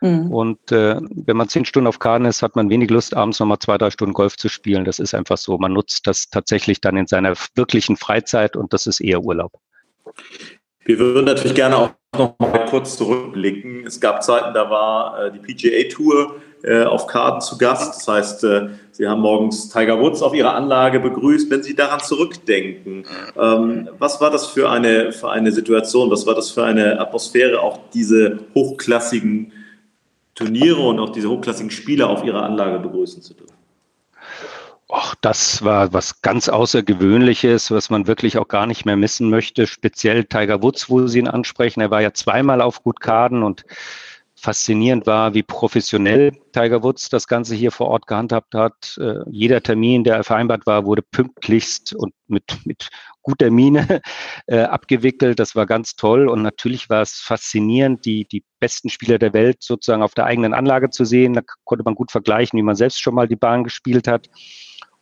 Mhm. 0.00 0.30
Und 0.30 0.72
äh, 0.72 1.00
wenn 1.00 1.36
man 1.36 1.48
zehn 1.48 1.64
Stunden 1.64 1.86
auf 1.86 1.98
Kaden 1.98 2.26
ist, 2.26 2.42
hat 2.42 2.56
man 2.56 2.68
wenig 2.68 2.90
Lust, 2.90 3.16
abends 3.16 3.40
nochmal 3.40 3.58
zwei, 3.58 3.78
drei 3.78 3.90
Stunden 3.90 4.12
Golf 4.12 4.36
zu 4.36 4.48
spielen. 4.48 4.84
Das 4.84 4.98
ist 4.98 5.14
einfach 5.14 5.38
so. 5.38 5.56
Man 5.58 5.72
nutzt 5.72 6.06
das 6.06 6.28
tatsächlich 6.28 6.80
dann 6.80 6.96
in 6.96 7.06
seiner 7.06 7.34
wirklichen 7.54 7.96
Freizeit 7.96 8.56
und 8.56 8.72
das 8.72 8.86
ist 8.86 9.00
eher 9.00 9.22
Urlaub. 9.22 9.52
Wir 10.84 10.98
würden 10.98 11.24
natürlich 11.24 11.54
gerne 11.54 11.76
auch 11.76 11.90
noch 12.16 12.38
mal 12.38 12.66
kurz 12.66 12.96
zurückblicken. 12.96 13.86
Es 13.86 14.00
gab 14.00 14.22
Zeiten, 14.22 14.54
da 14.54 14.70
war 14.70 15.26
äh, 15.26 15.32
die 15.32 15.38
PGA 15.38 15.88
Tour 15.88 16.36
äh, 16.66 16.82
auf 16.82 17.06
Karten 17.06 17.40
zu 17.40 17.56
Gast. 17.58 17.94
Das 17.94 18.08
heißt, 18.08 18.44
äh, 18.44 18.68
Sie 18.90 19.06
haben 19.06 19.20
morgens 19.20 19.68
Tiger 19.68 20.00
Woods 20.00 20.20
auf 20.20 20.34
Ihrer 20.34 20.54
Anlage 20.54 20.98
begrüßt. 20.98 21.48
Wenn 21.48 21.62
Sie 21.62 21.76
daran 21.76 22.00
zurückdenken, 22.00 23.04
ähm, 23.40 23.88
was 23.98 24.20
war 24.20 24.30
das 24.30 24.46
für 24.46 24.68
eine, 24.68 25.12
für 25.12 25.30
eine 25.30 25.52
Situation? 25.52 26.10
Was 26.10 26.26
war 26.26 26.34
das 26.34 26.50
für 26.50 26.64
eine 26.64 26.98
Atmosphäre, 26.98 27.60
auch 27.60 27.78
diese 27.94 28.40
hochklassigen 28.54 29.52
Turniere 30.34 30.80
und 30.80 30.98
auch 30.98 31.10
diese 31.10 31.30
hochklassigen 31.30 31.70
Spieler 31.70 32.10
auf 32.10 32.24
Ihrer 32.24 32.42
Anlage 32.42 32.80
begrüßen 32.80 33.22
zu 33.22 33.34
dürfen? 33.34 33.54
Och, 34.88 35.14
das 35.20 35.64
war 35.64 35.92
was 35.92 36.20
ganz 36.22 36.48
Außergewöhnliches, 36.48 37.70
was 37.70 37.90
man 37.90 38.08
wirklich 38.08 38.38
auch 38.38 38.48
gar 38.48 38.66
nicht 38.66 38.84
mehr 38.84 38.96
missen 38.96 39.30
möchte. 39.30 39.68
Speziell 39.68 40.24
Tiger 40.24 40.62
Woods, 40.62 40.90
wo 40.90 41.06
Sie 41.06 41.20
ihn 41.20 41.28
ansprechen. 41.28 41.80
Er 41.80 41.90
war 41.92 42.02
ja 42.02 42.12
zweimal 42.12 42.60
auf 42.60 42.82
Gut 42.82 43.00
Kaden 43.00 43.44
und 43.44 43.64
faszinierend 44.38 45.06
war, 45.06 45.34
wie 45.34 45.42
professionell 45.42 46.32
Tiger 46.52 46.82
Woods 46.82 47.08
das 47.08 47.26
Ganze 47.26 47.54
hier 47.54 47.72
vor 47.72 47.88
Ort 47.88 48.06
gehandhabt 48.06 48.54
hat. 48.54 48.98
Äh, 49.00 49.20
jeder 49.30 49.62
Termin, 49.62 50.04
der 50.04 50.22
vereinbart 50.24 50.66
war, 50.66 50.84
wurde 50.84 51.02
pünktlichst 51.02 51.94
und 51.94 52.12
mit, 52.28 52.58
mit 52.64 52.88
guter 53.22 53.50
Miene 53.50 54.02
äh, 54.46 54.60
abgewickelt. 54.60 55.38
Das 55.38 55.56
war 55.56 55.66
ganz 55.66 55.96
toll 55.96 56.28
und 56.28 56.42
natürlich 56.42 56.90
war 56.90 57.02
es 57.02 57.14
faszinierend, 57.14 58.04
die, 58.04 58.26
die 58.26 58.44
besten 58.60 58.90
Spieler 58.90 59.18
der 59.18 59.32
Welt 59.32 59.62
sozusagen 59.62 60.02
auf 60.02 60.14
der 60.14 60.26
eigenen 60.26 60.54
Anlage 60.54 60.90
zu 60.90 61.04
sehen. 61.04 61.32
Da 61.32 61.42
konnte 61.64 61.84
man 61.84 61.94
gut 61.94 62.10
vergleichen, 62.10 62.58
wie 62.58 62.62
man 62.62 62.76
selbst 62.76 63.00
schon 63.00 63.14
mal 63.14 63.28
die 63.28 63.36
Bahn 63.36 63.64
gespielt 63.64 64.06
hat. 64.06 64.28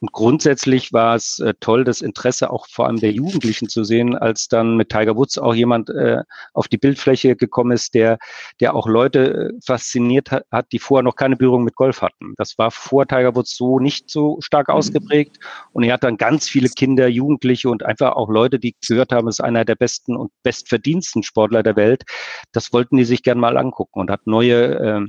Und 0.01 0.13
grundsätzlich 0.13 0.93
war 0.93 1.15
es 1.15 1.39
äh, 1.39 1.55
toll, 1.61 1.85
das 1.85 2.01
Interesse 2.01 2.51
auch 2.51 2.67
vor 2.69 2.87
allem 2.87 2.99
der 2.99 3.13
Jugendlichen 3.13 3.69
zu 3.69 3.85
sehen, 3.85 4.17
als 4.17 4.49
dann 4.49 4.77
mit 4.77 4.89
Tiger 4.89 5.17
Woods 5.17 5.39
auch 5.39 5.55
jemand 5.55 5.91
äh, 5.91 6.23
auf 6.53 6.69
die 6.69 6.79
Bildfläche 6.79 7.37
gekommen 7.37 7.73
ist, 7.73 7.95
der, 7.95 8.19
der 8.61 8.75
auch 8.75 8.87
Leute 8.87 9.35
äh, 9.35 9.53
fasziniert 9.65 10.31
hat, 10.31 10.45
hat, 10.51 10.73
die 10.73 10.79
vorher 10.79 11.03
noch 11.03 11.17
keine 11.17 11.37
Berührung 11.37 11.65
mit 11.65 11.77
Golf 11.77 12.03
hatten. 12.03 12.35
Das 12.37 12.57
war 12.59 12.71
vor 12.71 13.07
Tiger 13.07 13.35
Woods 13.35 13.57
so 13.57 13.79
nicht 13.79 14.11
so 14.11 14.39
stark 14.41 14.69
mhm. 14.69 14.75
ausgeprägt. 14.75 15.39
Und 15.73 15.83
er 15.85 15.95
hat 15.95 16.05
dann 16.05 16.17
ganz 16.17 16.49
viele 16.49 16.69
Kinder, 16.69 17.09
Jugendliche 17.09 17.69
und 17.69 17.85
einfach 17.85 18.13
auch 18.13 18.31
Leute, 18.31 18.59
die 18.59 18.75
gehört 18.87 19.13
haben, 19.13 19.29
ist 19.29 19.41
einer 19.41 19.65
der 19.65 19.75
besten 19.75 20.17
und 20.17 20.33
bestverdiensten 20.43 21.23
Sportler 21.23 21.63
der 21.63 21.77
Welt. 21.77 22.05
Das 22.53 22.73
wollten 22.73 22.97
die 22.97 23.05
sich 23.05 23.23
gern 23.23 23.39
mal 23.39 23.57
angucken 23.57 24.01
und 24.01 24.11
hat 24.11 24.27
neue 24.27 24.79
äh, 24.79 24.95
äh, 24.95 25.07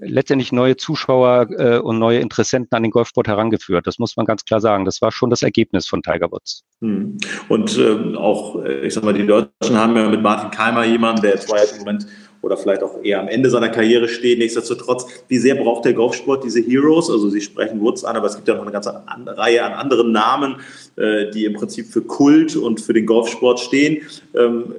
letztendlich 0.00 0.52
neue 0.52 0.76
Zuschauer 0.76 1.48
äh, 1.50 1.78
und 1.78 1.98
neue 1.98 2.18
Interessenten 2.18 2.76
an 2.76 2.82
den 2.82 2.90
Golfsport 2.90 3.28
herangeführt. 3.28 3.86
Das 3.86 3.98
muss 3.98 4.16
man 4.16 4.26
ganz 4.26 4.44
klar 4.44 4.60
sagen. 4.60 4.84
Das 4.84 5.00
war 5.02 5.12
schon 5.12 5.30
das 5.30 5.42
Ergebnis 5.42 5.86
von 5.86 6.02
Tiger 6.02 6.30
Woods. 6.30 6.64
Hm. 6.80 7.16
Und 7.48 7.78
äh, 7.78 8.16
auch, 8.16 8.62
äh, 8.62 8.86
ich 8.86 8.94
sag 8.94 9.04
mal, 9.04 9.14
die 9.14 9.26
Deutschen 9.26 9.76
haben 9.76 9.96
ja 9.96 10.08
mit 10.08 10.22
Martin 10.22 10.50
Keimer 10.50 10.84
jemanden, 10.84 11.22
der 11.22 11.32
jetzt 11.32 11.50
im 11.50 11.78
Moment 11.78 12.06
oder 12.46 12.56
vielleicht 12.56 12.84
auch 12.84 13.02
eher 13.02 13.20
am 13.20 13.26
Ende 13.26 13.50
seiner 13.50 13.68
Karriere 13.68 14.06
steht. 14.06 14.38
Nichtsdestotrotz, 14.38 15.06
wie 15.26 15.38
sehr 15.38 15.56
braucht 15.56 15.84
der 15.84 15.94
Golfsport 15.94 16.44
diese 16.44 16.60
Heroes? 16.60 17.10
Also 17.10 17.28
Sie 17.28 17.40
sprechen 17.40 17.80
Woods 17.80 18.04
an, 18.04 18.16
aber 18.16 18.28
es 18.28 18.36
gibt 18.36 18.46
ja 18.46 18.54
noch 18.54 18.62
eine 18.62 18.70
ganze 18.70 19.02
Reihe 19.26 19.64
an 19.64 19.72
anderen 19.72 20.12
Namen, 20.12 20.60
äh, 20.94 21.28
die 21.30 21.44
im 21.44 21.54
Prinzip 21.54 21.88
für 21.88 22.02
Kult 22.02 22.54
und 22.54 22.80
für 22.80 22.92
den 22.92 23.04
Golfsport 23.04 23.58
stehen. 23.58 24.02
Ähm, 24.34 24.74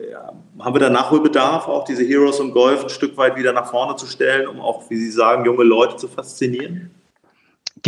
haben 0.60 0.76
wir 0.76 0.80
da 0.80 0.90
Nachholbedarf, 0.90 1.68
auch 1.68 1.84
diese 1.84 2.04
Heroes 2.04 2.40
im 2.40 2.52
Golf 2.52 2.84
ein 2.84 2.90
Stück 2.90 3.18
weit 3.18 3.36
wieder 3.36 3.52
nach 3.52 3.70
vorne 3.70 3.98
zu 3.98 4.06
stellen, 4.08 4.48
um 4.48 4.62
auch, 4.62 4.90
wie 4.90 4.96
Sie 4.96 5.12
sagen, 5.12 5.46
junge 5.46 5.64
Leute 5.64 5.98
zu 5.98 6.08
faszinieren? 6.08 6.90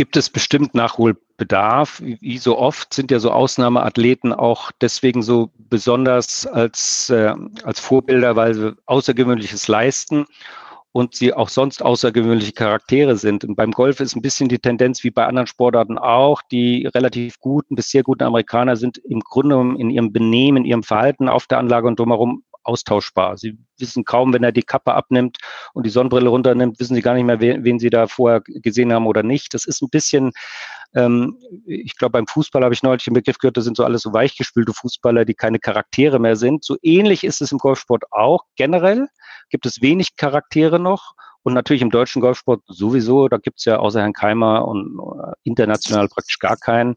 Gibt 0.00 0.16
es 0.16 0.30
bestimmt 0.30 0.74
Nachholbedarf. 0.74 2.00
Wie 2.00 2.38
so 2.38 2.56
oft 2.56 2.94
sind 2.94 3.10
ja 3.10 3.18
so 3.18 3.32
Ausnahmeathleten 3.32 4.32
auch 4.32 4.72
deswegen 4.80 5.20
so 5.20 5.50
besonders 5.68 6.46
als, 6.46 7.10
äh, 7.10 7.34
als 7.64 7.80
Vorbilder, 7.80 8.34
weil 8.34 8.54
sie 8.54 8.74
Außergewöhnliches 8.86 9.68
leisten 9.68 10.24
und 10.92 11.16
sie 11.16 11.34
auch 11.34 11.50
sonst 11.50 11.82
außergewöhnliche 11.82 12.52
Charaktere 12.52 13.16
sind. 13.16 13.44
Und 13.44 13.56
beim 13.56 13.72
Golf 13.72 14.00
ist 14.00 14.16
ein 14.16 14.22
bisschen 14.22 14.48
die 14.48 14.58
Tendenz 14.58 15.04
wie 15.04 15.10
bei 15.10 15.26
anderen 15.26 15.46
Sportarten 15.46 15.98
auch, 15.98 16.40
die 16.50 16.86
relativ 16.86 17.38
guten 17.38 17.74
bis 17.74 17.90
sehr 17.90 18.02
guten 18.02 18.22
Amerikaner 18.22 18.76
sind 18.76 18.96
im 18.96 19.20
Grunde 19.20 19.56
in 19.78 19.90
ihrem 19.90 20.14
Benehmen, 20.14 20.64
in 20.64 20.70
ihrem 20.70 20.82
Verhalten 20.82 21.28
auf 21.28 21.46
der 21.46 21.58
Anlage 21.58 21.86
und 21.86 21.98
drumherum 21.98 22.42
austauschbar. 22.62 23.36
Sie 23.36 23.58
wissen 23.78 24.04
kaum, 24.04 24.32
wenn 24.32 24.42
er 24.42 24.52
die 24.52 24.62
Kappe 24.62 24.94
abnimmt 24.94 25.38
und 25.72 25.86
die 25.86 25.90
Sonnenbrille 25.90 26.28
runternimmt, 26.28 26.78
wissen 26.80 26.94
Sie 26.94 27.02
gar 27.02 27.14
nicht 27.14 27.24
mehr, 27.24 27.40
wen, 27.40 27.78
Sie 27.78 27.90
da 27.90 28.06
vorher 28.06 28.40
gesehen 28.40 28.92
haben 28.92 29.06
oder 29.06 29.22
nicht. 29.22 29.54
Das 29.54 29.64
ist 29.64 29.82
ein 29.82 29.90
bisschen, 29.90 30.32
ähm, 30.94 31.38
ich 31.66 31.96
glaube, 31.96 32.12
beim 32.12 32.26
Fußball 32.26 32.62
habe 32.62 32.74
ich 32.74 32.82
neulich 32.82 33.04
den 33.04 33.14
Begriff 33.14 33.38
gehört, 33.38 33.56
das 33.56 33.64
sind 33.64 33.76
so 33.76 33.84
alles 33.84 34.02
so 34.02 34.12
weichgespülte 34.12 34.72
Fußballer, 34.72 35.24
die 35.24 35.34
keine 35.34 35.58
Charaktere 35.58 36.18
mehr 36.18 36.36
sind. 36.36 36.64
So 36.64 36.76
ähnlich 36.82 37.24
ist 37.24 37.40
es 37.40 37.52
im 37.52 37.58
Golfsport 37.58 38.04
auch. 38.12 38.44
Generell 38.56 39.08
gibt 39.48 39.66
es 39.66 39.80
wenig 39.80 40.16
Charaktere 40.16 40.78
noch. 40.78 41.14
Und 41.42 41.54
natürlich 41.54 41.82
im 41.82 41.90
deutschen 41.90 42.20
Golfsport 42.20 42.62
sowieso, 42.66 43.28
da 43.28 43.38
gibt 43.38 43.58
es 43.58 43.64
ja 43.64 43.78
außer 43.78 44.00
Herrn 44.00 44.12
Keimer 44.12 44.66
und 44.68 44.98
äh, 44.98 45.32
international 45.44 46.08
praktisch 46.08 46.38
gar 46.38 46.56
keinen. 46.56 46.96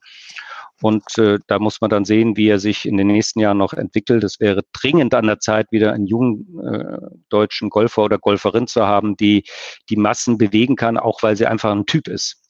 Und 0.82 1.18
äh, 1.18 1.40
da 1.48 1.60
muss 1.60 1.80
man 1.80 1.90
dann 1.90 2.04
sehen, 2.04 2.36
wie 2.36 2.50
er 2.50 2.60
sich 2.60 2.86
in 2.86 2.98
den 2.98 3.08
nächsten 3.08 3.40
Jahren 3.40 3.58
noch 3.58 3.74
entwickelt. 3.74 4.24
Es 4.26 4.42
wäre 4.42 4.64
dringend 4.74 5.14
an 5.14 5.28
der 5.28 5.40
Zeit, 5.40 5.68
wieder 5.72 5.94
einen 5.94 6.08
jungen 6.08 6.60
äh, 6.60 6.98
deutschen 7.30 7.70
Golfer 7.70 8.04
oder 8.04 8.18
Golferin 8.18 8.68
zu 8.68 8.86
haben, 8.86 9.16
die 9.16 9.46
die 9.90 9.96
Massen 9.96 10.38
bewegen 10.38 10.76
kann, 10.76 10.98
auch 10.98 11.24
weil 11.24 11.38
sie 11.38 11.46
einfach 11.46 11.72
ein 11.72 11.86
Typ 11.86 12.10
ist. 12.10 12.44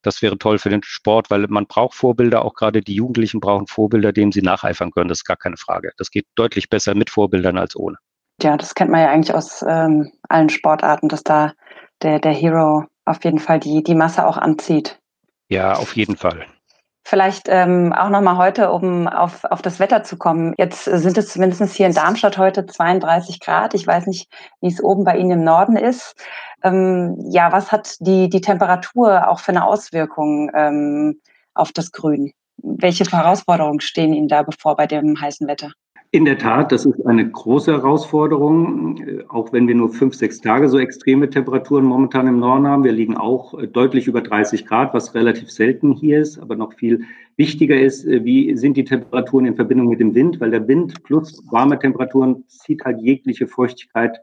Das 0.00 0.22
wäre 0.22 0.38
toll 0.38 0.58
für 0.58 0.70
den 0.70 0.82
Sport, 0.82 1.30
weil 1.30 1.46
man 1.48 1.66
braucht 1.66 1.94
Vorbilder, 1.94 2.44
auch 2.44 2.54
gerade 2.54 2.80
die 2.80 2.94
Jugendlichen 2.94 3.40
brauchen 3.40 3.66
Vorbilder, 3.66 4.12
denen 4.12 4.32
sie 4.32 4.42
nacheifern 4.42 4.90
können. 4.90 5.08
Das 5.08 5.18
ist 5.18 5.24
gar 5.24 5.36
keine 5.36 5.56
Frage. 5.56 5.92
Das 5.98 6.10
geht 6.10 6.26
deutlich 6.34 6.70
besser 6.70 6.94
mit 6.94 7.10
Vorbildern 7.10 7.58
als 7.58 7.76
ohne. 7.76 7.98
Ja, 8.42 8.56
das 8.56 8.74
kennt 8.74 8.90
man 8.90 9.00
ja 9.00 9.10
eigentlich 9.10 9.34
aus 9.34 9.64
ähm, 9.66 10.12
allen 10.28 10.48
Sportarten, 10.48 11.08
dass 11.08 11.22
da 11.22 11.52
der, 12.02 12.18
der 12.18 12.32
Hero 12.32 12.84
auf 13.04 13.24
jeden 13.24 13.38
Fall 13.38 13.60
die, 13.60 13.82
die 13.82 13.94
Masse 13.94 14.26
auch 14.26 14.36
anzieht. 14.36 15.00
Ja, 15.48 15.74
auf 15.74 15.96
jeden 15.96 16.16
Fall. 16.16 16.46
Vielleicht 17.04 17.48
ähm, 17.48 17.92
auch 17.92 18.10
nochmal 18.10 18.36
heute, 18.36 18.70
um 18.70 19.08
auf, 19.08 19.44
auf 19.44 19.60
das 19.60 19.80
Wetter 19.80 20.04
zu 20.04 20.16
kommen. 20.16 20.54
Jetzt 20.56 20.84
sind 20.84 21.18
es 21.18 21.32
zumindest 21.32 21.74
hier 21.74 21.86
in 21.86 21.94
Darmstadt 21.94 22.38
heute 22.38 22.64
32 22.64 23.40
Grad. 23.40 23.74
Ich 23.74 23.86
weiß 23.86 24.06
nicht, 24.06 24.32
wie 24.60 24.68
es 24.68 24.82
oben 24.82 25.04
bei 25.04 25.16
Ihnen 25.16 25.32
im 25.32 25.44
Norden 25.44 25.76
ist. 25.76 26.14
Ähm, 26.62 27.16
ja, 27.30 27.50
was 27.50 27.72
hat 27.72 27.96
die, 28.00 28.28
die 28.28 28.40
Temperatur 28.40 29.28
auch 29.28 29.40
für 29.40 29.50
eine 29.50 29.66
Auswirkung 29.66 30.50
ähm, 30.54 31.20
auf 31.54 31.72
das 31.72 31.90
Grün? 31.90 32.32
welche 32.62 33.04
Herausforderungen 33.04 33.80
stehen 33.80 34.12
Ihnen 34.12 34.28
da 34.28 34.42
bevor 34.42 34.76
bei 34.76 34.86
dem 34.86 35.20
heißen 35.20 35.46
Wetter? 35.46 35.72
In 36.14 36.26
der 36.26 36.36
Tat, 36.36 36.72
das 36.72 36.84
ist 36.84 37.06
eine 37.06 37.30
große 37.30 37.72
Herausforderung, 37.72 38.98
äh, 38.98 39.24
auch 39.28 39.50
wenn 39.54 39.66
wir 39.66 39.74
nur 39.74 39.88
fünf, 39.88 40.14
sechs 40.14 40.42
Tage 40.42 40.68
so 40.68 40.78
extreme 40.78 41.30
Temperaturen 41.30 41.86
momentan 41.86 42.26
im 42.26 42.38
Norden 42.38 42.66
haben. 42.66 42.84
Wir 42.84 42.92
liegen 42.92 43.16
auch 43.16 43.58
äh, 43.58 43.66
deutlich 43.66 44.08
über 44.08 44.20
30 44.20 44.66
Grad, 44.66 44.92
was 44.92 45.14
relativ 45.14 45.50
selten 45.50 45.92
hier 45.94 46.20
ist, 46.20 46.38
aber 46.38 46.54
noch 46.54 46.74
viel 46.74 47.04
wichtiger 47.38 47.80
ist, 47.80 48.04
äh, 48.04 48.26
wie 48.26 48.54
sind 48.58 48.76
die 48.76 48.84
Temperaturen 48.84 49.46
in 49.46 49.56
Verbindung 49.56 49.88
mit 49.88 50.00
dem 50.00 50.14
Wind, 50.14 50.38
weil 50.38 50.50
der 50.50 50.68
Wind 50.68 51.02
plus 51.02 51.42
warme 51.50 51.78
Temperaturen 51.78 52.44
zieht 52.46 52.84
halt 52.84 53.00
jegliche 53.00 53.46
Feuchtigkeit 53.46 54.18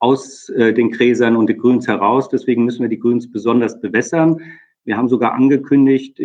aus 0.00 0.46
den 0.56 0.92
Gräsern 0.92 1.34
und 1.34 1.48
den 1.48 1.58
Grüns 1.58 1.88
heraus. 1.88 2.28
Deswegen 2.28 2.64
müssen 2.64 2.82
wir 2.82 2.88
die 2.88 3.00
Grüns 3.00 3.28
besonders 3.28 3.80
bewässern. 3.80 4.40
Wir 4.84 4.96
haben 4.96 5.08
sogar 5.08 5.34
angekündigt, 5.34 6.20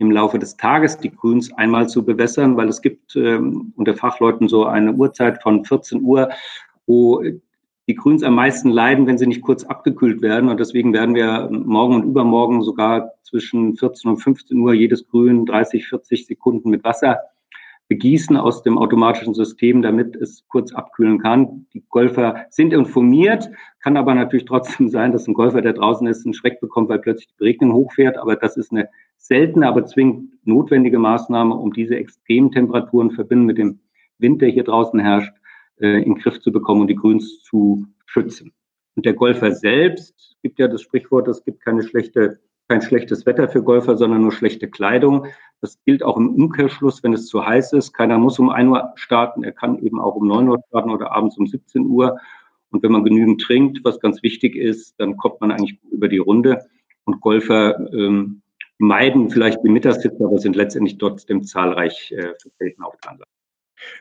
im 0.00 0.10
Laufe 0.10 0.38
des 0.38 0.56
Tages 0.56 0.96
die 0.96 1.14
Grüns 1.14 1.52
einmal 1.52 1.88
zu 1.88 2.04
bewässern, 2.04 2.56
weil 2.56 2.68
es 2.68 2.80
gibt 2.80 3.14
ähm, 3.16 3.74
unter 3.76 3.94
Fachleuten 3.94 4.48
so 4.48 4.64
eine 4.64 4.94
Uhrzeit 4.94 5.42
von 5.42 5.64
14 5.64 6.02
Uhr, 6.02 6.30
wo 6.86 7.22
die 7.86 7.94
Grüns 7.94 8.22
am 8.22 8.34
meisten 8.34 8.70
leiden, 8.70 9.06
wenn 9.06 9.18
sie 9.18 9.26
nicht 9.26 9.42
kurz 9.42 9.62
abgekühlt 9.64 10.22
werden. 10.22 10.48
Und 10.48 10.58
deswegen 10.58 10.94
werden 10.94 11.14
wir 11.14 11.50
morgen 11.50 11.96
und 11.96 12.04
übermorgen 12.04 12.62
sogar 12.62 13.12
zwischen 13.24 13.76
14 13.76 14.12
und 14.12 14.16
15 14.16 14.58
Uhr 14.58 14.72
jedes 14.72 15.06
Grün 15.06 15.44
30, 15.44 15.86
40 15.86 16.26
Sekunden 16.26 16.70
mit 16.70 16.82
Wasser 16.82 17.18
begießen 17.90 18.36
aus 18.36 18.62
dem 18.62 18.78
automatischen 18.78 19.34
System, 19.34 19.82
damit 19.82 20.14
es 20.14 20.46
kurz 20.46 20.72
abkühlen 20.72 21.18
kann. 21.18 21.66
Die 21.74 21.82
Golfer 21.88 22.46
sind 22.48 22.72
informiert, 22.72 23.50
kann 23.80 23.96
aber 23.96 24.14
natürlich 24.14 24.44
trotzdem 24.44 24.88
sein, 24.90 25.10
dass 25.10 25.26
ein 25.26 25.34
Golfer, 25.34 25.60
der 25.60 25.72
draußen 25.72 26.06
ist, 26.06 26.24
einen 26.24 26.32
Schreck 26.32 26.60
bekommt, 26.60 26.88
weil 26.88 27.00
plötzlich 27.00 27.26
die 27.26 27.36
Beregnung 27.36 27.72
hochfährt. 27.72 28.16
Aber 28.16 28.36
das 28.36 28.56
ist 28.56 28.70
eine 28.70 28.88
seltene, 29.16 29.66
aber 29.66 29.84
zwingend 29.86 30.30
notwendige 30.44 31.00
Maßnahme, 31.00 31.52
um 31.52 31.72
diese 31.72 31.96
extremen 31.96 32.52
Temperaturen 32.52 33.10
verbinden 33.10 33.46
mit 33.46 33.58
dem 33.58 33.80
Wind, 34.18 34.40
der 34.40 34.50
hier 34.50 34.64
draußen 34.64 35.00
herrscht, 35.00 35.34
äh, 35.80 35.98
in 35.98 36.14
den 36.14 36.22
Griff 36.22 36.40
zu 36.40 36.52
bekommen 36.52 36.82
und 36.82 36.86
die 36.86 36.94
Grüns 36.94 37.42
zu 37.42 37.86
schützen. 38.06 38.52
Und 38.94 39.04
der 39.04 39.14
Golfer 39.14 39.50
selbst, 39.50 40.36
gibt 40.42 40.60
ja 40.60 40.68
das 40.68 40.82
Sprichwort, 40.82 41.26
es 41.26 41.44
gibt 41.44 41.60
keine 41.60 41.82
schlechte 41.82 42.38
kein 42.70 42.82
schlechtes 42.82 43.26
Wetter 43.26 43.48
für 43.48 43.64
Golfer, 43.64 43.96
sondern 43.96 44.22
nur 44.22 44.30
schlechte 44.30 44.70
Kleidung. 44.70 45.26
Das 45.60 45.82
gilt 45.84 46.04
auch 46.04 46.16
im 46.16 46.28
Umkehrschluss, 46.28 47.02
wenn 47.02 47.12
es 47.12 47.26
zu 47.26 47.44
heiß 47.44 47.72
ist. 47.72 47.92
Keiner 47.92 48.16
muss 48.16 48.38
um 48.38 48.48
1 48.48 48.70
Uhr 48.70 48.92
starten, 48.94 49.42
er 49.42 49.50
kann 49.50 49.80
eben 49.80 50.00
auch 50.00 50.14
um 50.14 50.28
9 50.28 50.48
Uhr 50.48 50.62
starten 50.68 50.90
oder 50.90 51.10
abends 51.10 51.36
um 51.36 51.48
17 51.48 51.86
Uhr. 51.86 52.20
Und 52.70 52.84
wenn 52.84 52.92
man 52.92 53.02
genügend 53.02 53.40
trinkt, 53.40 53.80
was 53.82 53.98
ganz 53.98 54.22
wichtig 54.22 54.54
ist, 54.54 54.94
dann 55.00 55.16
kommt 55.16 55.40
man 55.40 55.50
eigentlich 55.50 55.80
über 55.90 56.06
die 56.06 56.18
Runde. 56.18 56.64
Und 57.06 57.20
Golfer 57.20 57.92
ähm, 57.92 58.42
meiden 58.78 59.30
vielleicht 59.30 59.64
die 59.64 59.68
Mittagshitze, 59.68 60.24
aber 60.24 60.38
sind 60.38 60.54
letztendlich 60.54 60.96
trotzdem 60.96 61.42
zahlreich 61.42 62.12
äh, 62.12 62.34
vertreten 62.40 62.84
auf 62.84 62.94
der 63.02 63.10
Anlage. 63.10 63.30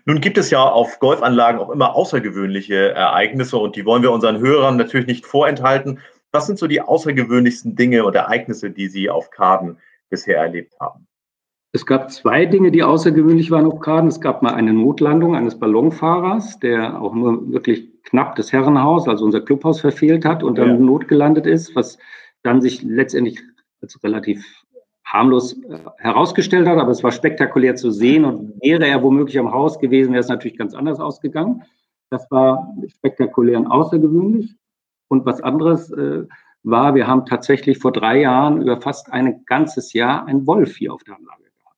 Nun 0.06 0.22
gibt 0.22 0.38
es 0.38 0.52
ja 0.52 0.62
auf 0.62 1.00
Golfanlagen 1.00 1.60
auch 1.60 1.72
immer 1.72 1.96
außergewöhnliche 1.96 2.92
Ereignisse 2.92 3.58
und 3.58 3.76
die 3.76 3.86
wollen 3.86 4.04
wir 4.04 4.12
unseren 4.12 4.38
Hörern 4.38 4.78
natürlich 4.78 5.08
nicht 5.08 5.26
vorenthalten. 5.26 6.00
Was 6.32 6.48
sind 6.48 6.60
so 6.60 6.68
die 6.68 6.82
außergewöhnlichsten 6.82 7.76
Dinge 7.76 8.06
und 8.06 8.16
Ereignisse, 8.16 8.70
die 8.70 8.88
Sie 8.88 9.10
auf 9.10 9.32
Kaden 9.32 9.78
bisher 10.10 10.38
erlebt 10.38 10.76
haben? 10.80 11.08
Es 11.72 11.86
gab 11.86 12.12
zwei 12.12 12.46
Dinge, 12.46 12.72
die 12.72 12.84
außergewöhnlich 12.84 13.52
waren 13.52 13.66
auf 13.66 13.80
Kaden. 13.80 14.08
Es 14.08 14.22
gab 14.22 14.42
mal 14.42 14.54
eine 14.54 14.74
Notlandung 14.74 15.36
eines 15.36 15.60
Ballonfahrers, 15.60 16.60
der 16.60 17.00
auch 17.00 17.14
nur 17.14 17.52
wirklich 17.52 17.88
knapp 18.04 18.36
das 18.36 18.52
Herrenhaus, 18.52 19.08
also 19.08 19.24
unser 19.26 19.42
Clubhaus, 19.42 19.80
verfehlt 19.80 20.26
hat 20.26 20.42
und 20.42 20.58
dann 20.58 20.70
ja. 20.70 20.78
notgelandet 20.78 21.46
ist, 21.46 21.76
was 21.76 22.00
dann 22.42 22.62
sich 22.62 22.82
letztendlich 22.82 23.40
als 23.82 24.04
relativ 24.04 24.44
harmlos 25.06 25.54
äh, 25.64 25.80
herausgestellt 25.98 26.68
hat, 26.68 26.78
aber 26.78 26.92
es 26.92 27.04
war 27.04 27.12
spektakulär 27.12 27.76
zu 27.76 27.92
sehen 27.92 28.26
und 28.26 28.62
wäre 28.62 28.88
er 28.88 29.04
womöglich 29.04 29.40
am 29.40 29.52
Haus 29.52 29.80
gewesen, 29.80 30.12
wäre 30.12 30.22
es 30.22 30.30
natürlich 30.30 30.58
ganz 30.58 30.74
anders 30.74 31.00
ausgegangen. 31.00 31.64
Das 32.10 32.30
war 32.32 32.76
spektakulär 32.88 33.60
und 33.60 33.68
außergewöhnlich. 33.68 34.56
Und 35.10 35.26
was 35.26 35.42
anderes 35.42 35.92
äh, 35.92 36.26
war, 36.64 36.96
wir 36.96 37.08
haben 37.08 37.26
tatsächlich 37.26 37.80
vor 37.80 37.92
drei 37.92 38.22
Jahren 38.22 38.62
über 38.62 38.80
fast 38.80 39.12
ein 39.12 39.44
ganzes 39.46 39.94
Jahr 39.94 40.26
einen 40.26 40.48
Wolf 40.48 40.78
hier 40.78 40.94
auf 40.94 41.04
der 41.04 41.16
Anlage 41.16 41.44
gehabt. 41.44 41.78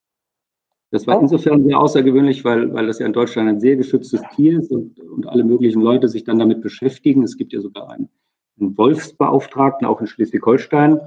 Das 0.91 1.07
war 1.07 1.17
oh. 1.17 1.21
insofern 1.21 1.63
sehr 1.63 1.79
außergewöhnlich, 1.79 2.43
weil, 2.43 2.73
weil 2.73 2.87
das 2.87 2.99
ja 2.99 3.05
in 3.05 3.13
Deutschland 3.13 3.49
ein 3.49 3.59
sehr 3.59 3.77
geschütztes 3.77 4.21
Tier 4.35 4.59
ist 4.59 4.71
und, 4.71 4.99
und 4.99 5.27
alle 5.27 5.43
möglichen 5.43 5.81
Leute 5.81 6.07
sich 6.07 6.23
dann 6.23 6.39
damit 6.39 6.61
beschäftigen. 6.61 7.23
Es 7.23 7.37
gibt 7.37 7.53
ja 7.53 7.61
sogar 7.61 7.89
einen, 7.89 8.09
einen 8.59 8.77
Wolfsbeauftragten, 8.77 9.87
auch 9.87 10.01
in 10.01 10.07
Schleswig-Holstein. 10.07 10.99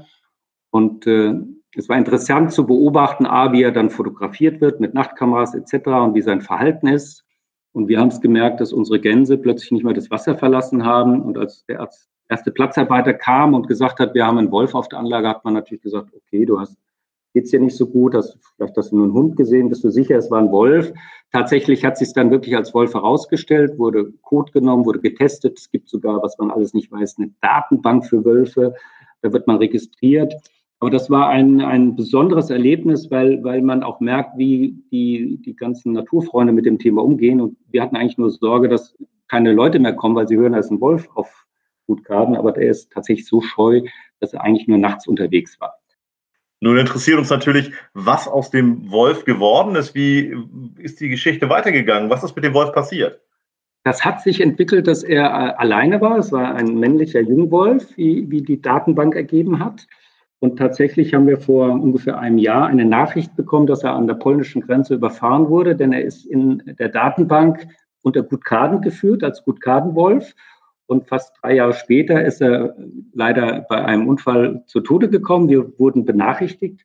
Und 0.71 1.06
äh, 1.06 1.34
es 1.76 1.89
war 1.89 1.99
interessant 1.99 2.52
zu 2.52 2.67
beobachten, 2.67 3.26
A, 3.26 3.52
wie 3.52 3.63
er 3.63 3.73
dann 3.73 3.91
fotografiert 3.91 4.60
wird 4.60 4.80
mit 4.80 4.95
Nachtkameras 4.95 5.54
etc. 5.54 5.89
und 5.89 6.15
wie 6.15 6.23
sein 6.23 6.41
Verhalten 6.41 6.87
ist. 6.87 7.25
Und 7.73 7.89
wir 7.89 7.99
haben 7.99 8.08
es 8.08 8.21
gemerkt, 8.21 8.60
dass 8.60 8.73
unsere 8.73 9.00
Gänse 9.00 9.37
plötzlich 9.37 9.73
nicht 9.73 9.84
mehr 9.84 9.95
das 9.95 10.10
Wasser 10.10 10.37
verlassen 10.37 10.84
haben. 10.84 11.21
Und 11.21 11.37
als 11.37 11.65
der 11.67 11.80
Arzt 11.80 12.08
erste 12.34 12.50
Platzarbeiter 12.50 13.14
kam 13.14 13.54
und 13.54 13.68
gesagt 13.68 14.00
hat, 14.00 14.14
wir 14.14 14.26
haben 14.26 14.38
einen 14.38 14.50
Wolf 14.50 14.75
auf 14.75 14.88
der 14.88 14.99
Anlage, 14.99 15.28
hat 15.28 15.44
man 15.44 15.54
natürlich 15.54 15.82
gesagt, 15.82 16.12
okay, 16.14 16.44
du 16.44 16.58
hast 16.58 16.76
geht's 17.34 17.50
dir 17.50 17.60
nicht 17.60 17.76
so 17.76 17.86
gut, 17.86 18.14
hast 18.14 18.38
vielleicht 18.56 18.76
hast 18.76 18.92
du 18.92 18.97
nur 18.97 19.06
einen 19.06 19.14
Hund 19.14 19.36
gesehen, 19.36 19.68
bist 19.68 19.82
du 19.82 19.90
sicher, 19.90 20.16
es 20.16 20.30
war 20.30 20.38
ein 20.38 20.52
Wolf. 20.52 20.92
Tatsächlich 21.32 21.84
hat 21.84 21.99
sich 21.99 22.12
dann 22.12 22.30
wirklich 22.30 22.54
als 22.56 22.73
Wolf 22.73 22.94
herausgestellt, 22.94 23.76
wurde 23.76 24.12
Code 24.23 24.52
genommen, 24.52 24.86
wurde 24.86 25.00
getestet. 25.00 25.58
Es 25.58 25.68
gibt 25.68 25.88
sogar, 25.88 26.23
was 26.23 26.38
man 26.38 26.52
alles 26.52 26.75
nicht 26.75 26.92
weiß, 26.92 27.16
eine 27.18 27.32
Datenbank 27.40 28.06
für 28.06 28.25
Wölfe. 28.25 28.75
Da 29.23 29.32
wird 29.32 29.49
man 29.49 29.56
registriert. 29.56 30.32
Aber 30.78 30.90
das 30.90 31.10
war 31.10 31.28
ein, 31.28 31.60
ein 31.60 31.97
besonderes 31.97 32.50
Erlebnis, 32.50 33.10
weil, 33.10 33.42
weil 33.42 33.62
man 33.62 33.82
auch 33.82 33.99
merkt, 33.99 34.38
wie 34.38 34.78
die, 34.92 35.40
die 35.44 35.56
ganzen 35.56 35.92
Naturfreunde 35.92 36.52
mit 36.52 36.66
dem 36.66 36.78
Thema 36.78 37.02
umgehen. 37.02 37.40
Und 37.40 37.56
wir 37.70 37.82
hatten 37.82 37.97
eigentlich 37.97 38.18
nur 38.18 38.30
Sorge, 38.30 38.68
dass 38.68 38.97
keine 39.28 39.52
Leute 39.52 39.80
mehr 39.80 39.94
kommen, 39.94 40.14
weil 40.14 40.28
sie 40.28 40.36
hören, 40.36 40.52
da 40.52 40.58
ist 40.58 40.70
ein 40.70 40.80
Wolf 40.80 41.08
auf 41.14 41.47
Gutgarden, 41.86 42.36
aber 42.36 42.52
der 42.52 42.70
ist 42.70 42.92
tatsächlich 42.92 43.26
so 43.26 43.40
scheu, 43.40 43.82
dass 44.20 44.32
er 44.32 44.42
eigentlich 44.42 44.68
nur 44.68 44.78
nachts 44.78 45.06
unterwegs 45.06 45.60
war. 45.60 45.75
Nun 46.60 46.78
interessiert 46.78 47.18
uns 47.18 47.30
natürlich, 47.30 47.73
was 47.92 48.26
aus 48.26 48.50
dem 48.50 48.90
Wolf 48.90 49.25
geworden 49.25 49.76
ist. 49.76 49.94
Wie 49.94 50.34
ist 50.78 51.00
die 51.00 51.10
Geschichte 51.10 51.50
weitergegangen? 51.50 52.08
Was 52.08 52.25
ist 52.25 52.34
mit 52.36 52.44
dem 52.44 52.54
Wolf 52.54 52.73
passiert? 52.73 53.20
Das 53.82 54.02
hat 54.02 54.23
sich 54.23 54.40
entwickelt, 54.40 54.86
dass 54.86 55.02
er 55.02 55.25
äh, 55.25 55.54
alleine 55.56 56.00
war. 56.00 56.16
Es 56.16 56.32
war 56.32 56.54
ein 56.54 56.78
männlicher 56.78 57.20
Jungwolf, 57.20 57.97
wie, 57.99 58.30
wie 58.30 58.40
die 58.40 58.62
Datenbank 58.62 59.14
ergeben 59.14 59.62
hat. 59.62 59.86
Und 60.38 60.58
tatsächlich 60.58 61.12
haben 61.12 61.26
wir 61.26 61.38
vor 61.38 61.70
ungefähr 61.70 62.18
einem 62.18 62.38
Jahr 62.38 62.66
eine 62.66 62.86
Nachricht 62.86 63.36
bekommen, 63.36 63.66
dass 63.66 63.82
er 63.82 63.94
an 63.94 64.06
der 64.06 64.14
polnischen 64.14 64.62
Grenze 64.62 64.94
überfahren 64.94 65.49
wurde, 65.49 65.76
denn 65.76 65.92
er 65.92 66.02
ist 66.02 66.25
in 66.25 66.62
der 66.78 66.88
Datenbank 66.88 67.66
unter 68.02 68.23
Gutkaden 68.23 68.80
geführt 68.80 69.23
als 69.23 69.44
Gutkadenwolf. 69.44 70.34
Und 70.86 71.08
fast 71.08 71.34
drei 71.40 71.54
Jahre 71.54 71.73
später 71.73 72.25
ist 72.25 72.40
er 72.40 72.76
leider 73.12 73.64
bei 73.68 73.84
einem 73.84 74.06
Unfall 74.06 74.64
zu 74.66 74.80
Tode 74.80 75.08
gekommen. 75.08 75.49
Wir 75.49 75.78
wurden 75.78 76.04
benachrichtigt. 76.04 76.84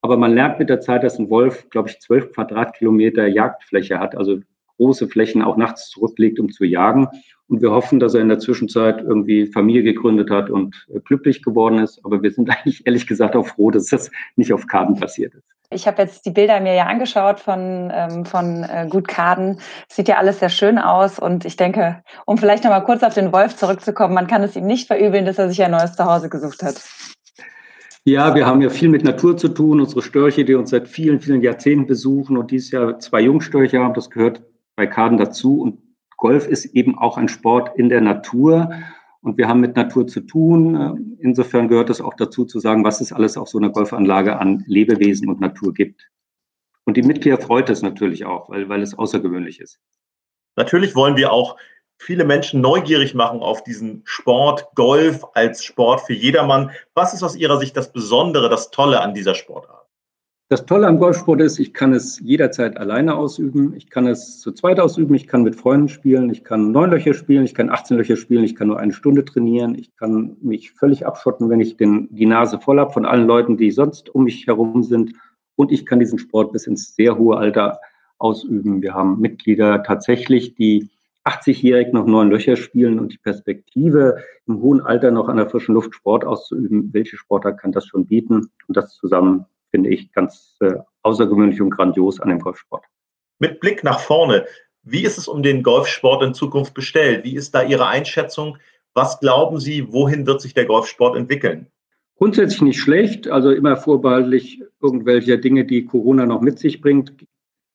Aber 0.00 0.16
man 0.16 0.34
lernt 0.34 0.58
mit 0.58 0.68
der 0.68 0.80
Zeit, 0.80 1.02
dass 1.02 1.18
ein 1.18 1.30
Wolf, 1.30 1.68
glaube 1.70 1.88
ich, 1.88 2.00
zwölf 2.00 2.32
Quadratkilometer 2.32 3.26
Jagdfläche 3.26 3.98
hat, 3.98 4.16
also 4.16 4.40
große 4.76 5.08
Flächen 5.08 5.42
auch 5.42 5.56
nachts 5.56 5.90
zurücklegt, 5.90 6.38
um 6.38 6.50
zu 6.50 6.64
jagen. 6.64 7.08
Und 7.48 7.62
wir 7.62 7.72
hoffen, 7.72 7.98
dass 7.98 8.14
er 8.14 8.20
in 8.20 8.28
der 8.28 8.38
Zwischenzeit 8.38 9.00
irgendwie 9.00 9.46
Familie 9.46 9.82
gegründet 9.82 10.30
hat 10.30 10.50
und 10.50 10.86
glücklich 11.04 11.42
geworden 11.42 11.78
ist. 11.78 12.04
Aber 12.04 12.22
wir 12.22 12.30
sind 12.30 12.48
eigentlich 12.50 12.86
ehrlich 12.86 13.06
gesagt 13.06 13.36
auch 13.36 13.46
froh, 13.46 13.70
dass 13.70 13.86
das 13.86 14.10
nicht 14.36 14.52
auf 14.52 14.66
Karten 14.66 14.94
passiert 14.94 15.34
ist. 15.34 15.57
Ich 15.70 15.86
habe 15.86 16.00
jetzt 16.00 16.24
die 16.24 16.30
Bilder 16.30 16.60
mir 16.60 16.74
ja 16.74 16.86
angeschaut 16.86 17.40
von, 17.40 17.92
ähm, 17.92 18.24
von 18.24 18.64
äh, 18.64 18.86
Gutkaden. 18.88 19.60
Sieht 19.88 20.08
ja 20.08 20.16
alles 20.16 20.40
sehr 20.40 20.48
schön 20.48 20.78
aus 20.78 21.18
und 21.18 21.44
ich 21.44 21.56
denke, 21.56 22.02
um 22.24 22.38
vielleicht 22.38 22.64
noch 22.64 22.70
mal 22.70 22.80
kurz 22.80 23.02
auf 23.02 23.12
den 23.12 23.32
Wolf 23.32 23.54
zurückzukommen, 23.54 24.14
man 24.14 24.26
kann 24.26 24.42
es 24.42 24.56
ihm 24.56 24.64
nicht 24.64 24.86
verübeln, 24.86 25.26
dass 25.26 25.38
er 25.38 25.50
sich 25.50 25.62
ein 25.62 25.72
neues 25.72 25.94
Zuhause 25.94 26.30
gesucht 26.30 26.62
hat. 26.62 26.82
Ja, 28.04 28.34
wir 28.34 28.46
haben 28.46 28.62
ja 28.62 28.70
viel 28.70 28.88
mit 28.88 29.04
Natur 29.04 29.36
zu 29.36 29.48
tun. 29.48 29.80
Unsere 29.80 30.00
Störche, 30.00 30.46
die 30.46 30.54
uns 30.54 30.70
seit 30.70 30.88
vielen, 30.88 31.20
vielen 31.20 31.42
Jahrzehnten 31.42 31.86
besuchen 31.86 32.38
und 32.38 32.50
dieses 32.50 32.70
Jahr 32.70 32.98
zwei 32.98 33.20
Jungstörche 33.20 33.78
haben, 33.80 33.92
das 33.92 34.08
gehört 34.08 34.42
bei 34.76 34.86
Kaden 34.86 35.18
dazu. 35.18 35.60
Und 35.60 35.82
Golf 36.16 36.48
ist 36.48 36.64
eben 36.64 36.96
auch 36.96 37.18
ein 37.18 37.28
Sport 37.28 37.76
in 37.76 37.90
der 37.90 38.00
Natur. 38.00 38.70
Und 39.20 39.36
wir 39.36 39.48
haben 39.48 39.60
mit 39.60 39.76
Natur 39.76 40.06
zu 40.06 40.20
tun. 40.20 41.16
Insofern 41.20 41.68
gehört 41.68 41.90
es 41.90 42.00
auch 42.00 42.14
dazu 42.14 42.44
zu 42.44 42.60
sagen, 42.60 42.84
was 42.84 43.00
es 43.00 43.12
alles 43.12 43.36
auf 43.36 43.48
so 43.48 43.58
einer 43.58 43.70
Golfanlage 43.70 44.38
an 44.38 44.64
Lebewesen 44.66 45.28
und 45.28 45.40
Natur 45.40 45.74
gibt. 45.74 46.08
Und 46.84 46.96
die 46.96 47.02
Mitglieder 47.02 47.38
freut 47.38 47.68
es 47.68 47.82
natürlich 47.82 48.24
auch, 48.24 48.48
weil, 48.48 48.68
weil 48.68 48.82
es 48.82 48.96
außergewöhnlich 48.96 49.60
ist. 49.60 49.78
Natürlich 50.56 50.94
wollen 50.94 51.16
wir 51.16 51.32
auch 51.32 51.56
viele 51.98 52.24
Menschen 52.24 52.60
neugierig 52.60 53.14
machen 53.14 53.40
auf 53.40 53.62
diesen 53.64 54.02
Sport 54.04 54.68
Golf 54.74 55.24
als 55.34 55.64
Sport 55.64 56.00
für 56.02 56.14
jedermann. 56.14 56.70
Was 56.94 57.12
ist 57.12 57.22
aus 57.22 57.36
Ihrer 57.36 57.58
Sicht 57.58 57.76
das 57.76 57.92
Besondere, 57.92 58.48
das 58.48 58.70
Tolle 58.70 59.00
an 59.00 59.14
dieser 59.14 59.34
Sportart? 59.34 59.77
Das 60.50 60.64
Tolle 60.64 60.86
am 60.86 60.98
Golfsport 60.98 61.42
ist, 61.42 61.58
ich 61.58 61.74
kann 61.74 61.92
es 61.92 62.20
jederzeit 62.20 62.78
alleine 62.78 63.16
ausüben. 63.16 63.74
Ich 63.76 63.90
kann 63.90 64.06
es 64.06 64.40
zu 64.40 64.50
zweit 64.50 64.80
ausüben. 64.80 65.14
Ich 65.14 65.26
kann 65.26 65.42
mit 65.42 65.56
Freunden 65.56 65.90
spielen. 65.90 66.30
Ich 66.30 66.42
kann 66.42 66.72
neun 66.72 66.90
Löcher 66.90 67.12
spielen. 67.12 67.44
Ich 67.44 67.54
kann 67.54 67.68
18 67.68 67.98
Löcher 67.98 68.16
spielen. 68.16 68.44
Ich 68.44 68.56
kann 68.56 68.68
nur 68.68 68.78
eine 68.78 68.94
Stunde 68.94 69.26
trainieren. 69.26 69.74
Ich 69.74 69.94
kann 69.94 70.38
mich 70.40 70.72
völlig 70.72 71.04
abschotten, 71.04 71.50
wenn 71.50 71.60
ich 71.60 71.76
den, 71.76 72.08
die 72.10 72.24
Nase 72.24 72.58
voll 72.60 72.80
habe 72.80 72.94
von 72.94 73.04
allen 73.04 73.26
Leuten, 73.26 73.58
die 73.58 73.70
sonst 73.70 74.08
um 74.08 74.24
mich 74.24 74.46
herum 74.46 74.82
sind. 74.82 75.12
und 75.54 75.70
ich 75.70 75.84
kann 75.84 76.00
diesen 76.00 76.18
Sport 76.18 76.52
bis 76.52 76.66
ins 76.66 76.94
sehr 76.94 77.18
hohe 77.18 77.36
Alter 77.36 77.78
ausüben. 78.16 78.80
Wir 78.80 78.94
haben 78.94 79.20
Mitglieder 79.20 79.82
tatsächlich, 79.82 80.54
die 80.54 80.88
80-jährig 81.24 81.92
noch 81.92 82.06
neun 82.06 82.30
Löcher 82.30 82.56
spielen 82.56 82.98
und 82.98 83.12
die 83.12 83.18
Perspektive 83.18 84.24
im 84.46 84.62
hohen 84.62 84.80
Alter 84.80 85.10
noch 85.10 85.28
an 85.28 85.36
der 85.36 85.50
frischen 85.50 85.74
Luft 85.74 85.94
Sport 85.94 86.24
auszuüben. 86.24 86.88
Welche 86.94 87.18
Sportart 87.18 87.60
kann 87.60 87.72
das 87.72 87.86
schon 87.86 88.06
bieten? 88.06 88.48
Und 88.66 88.76
das 88.78 88.94
zusammen 88.94 89.44
finde 89.70 89.90
ich 89.90 90.12
ganz 90.12 90.56
äh, 90.60 90.74
außergewöhnlich 91.02 91.60
und 91.60 91.70
grandios 91.70 92.20
an 92.20 92.28
dem 92.28 92.40
Golfsport. 92.40 92.84
Mit 93.38 93.60
Blick 93.60 93.84
nach 93.84 94.00
vorne, 94.00 94.46
wie 94.82 95.04
ist 95.04 95.18
es 95.18 95.28
um 95.28 95.42
den 95.42 95.62
Golfsport 95.62 96.22
in 96.22 96.34
Zukunft 96.34 96.74
bestellt? 96.74 97.24
Wie 97.24 97.34
ist 97.34 97.54
da 97.54 97.62
Ihre 97.62 97.86
Einschätzung? 97.86 98.58
Was 98.94 99.20
glauben 99.20 99.60
Sie, 99.60 99.92
wohin 99.92 100.26
wird 100.26 100.40
sich 100.40 100.54
der 100.54 100.66
Golfsport 100.66 101.16
entwickeln? 101.16 101.68
Grundsätzlich 102.16 102.62
nicht 102.62 102.80
schlecht, 102.80 103.28
also 103.28 103.50
immer 103.50 103.76
vorbehaltlich 103.76 104.60
irgendwelcher 104.82 105.36
Dinge, 105.36 105.64
die 105.64 105.84
Corona 105.84 106.26
noch 106.26 106.40
mit 106.40 106.58
sich 106.58 106.80
bringt, 106.80 107.12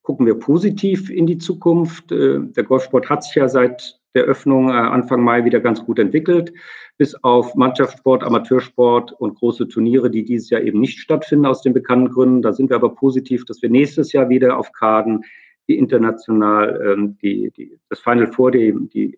gucken 0.02 0.26
wir 0.26 0.38
positiv 0.38 1.10
in 1.10 1.28
die 1.28 1.38
Zukunft. 1.38 2.12
Äh, 2.12 2.40
der 2.42 2.64
Golfsport 2.64 3.10
hat 3.10 3.24
sich 3.24 3.36
ja 3.36 3.48
seit 3.48 4.02
der 4.14 4.24
Öffnung 4.24 4.70
äh, 4.70 4.74
Anfang 4.74 5.22
Mai 5.24 5.46
wieder 5.46 5.60
ganz 5.60 5.84
gut 5.84 6.00
entwickelt, 6.00 6.54
bis 6.98 7.16
auf 7.24 7.56
Mannschaftssport, 7.56 8.24
Amateursport 8.24 9.12
und 9.14 9.36
große 9.36 9.68
Turniere, 9.68 10.10
die 10.10 10.24
dieses 10.24 10.50
Jahr 10.50 10.62
eben 10.62 10.80
nicht 10.80 11.00
stattfinden 11.00 11.46
aus 11.46 11.62
den 11.62 11.74
bekannten 11.74 12.10
Gründen. 12.10 12.42
Da 12.42 12.54
sind 12.54 12.70
wir 12.70 12.76
aber 12.76 12.96
positiv, 12.96 13.46
dass 13.46 13.62
wir 13.62 13.70
nächstes 13.70 14.14
Jahr 14.14 14.30
wieder 14.30 14.58
auf 14.58 14.72
Karten 14.72 15.22
die 15.68 15.78
international 15.78 16.82
ähm, 16.86 17.18
die, 17.22 17.52
die, 17.52 17.80
das 17.90 18.00
Final 18.00 18.28
Four, 18.28 18.52
die, 18.52 18.74
die 18.94 19.18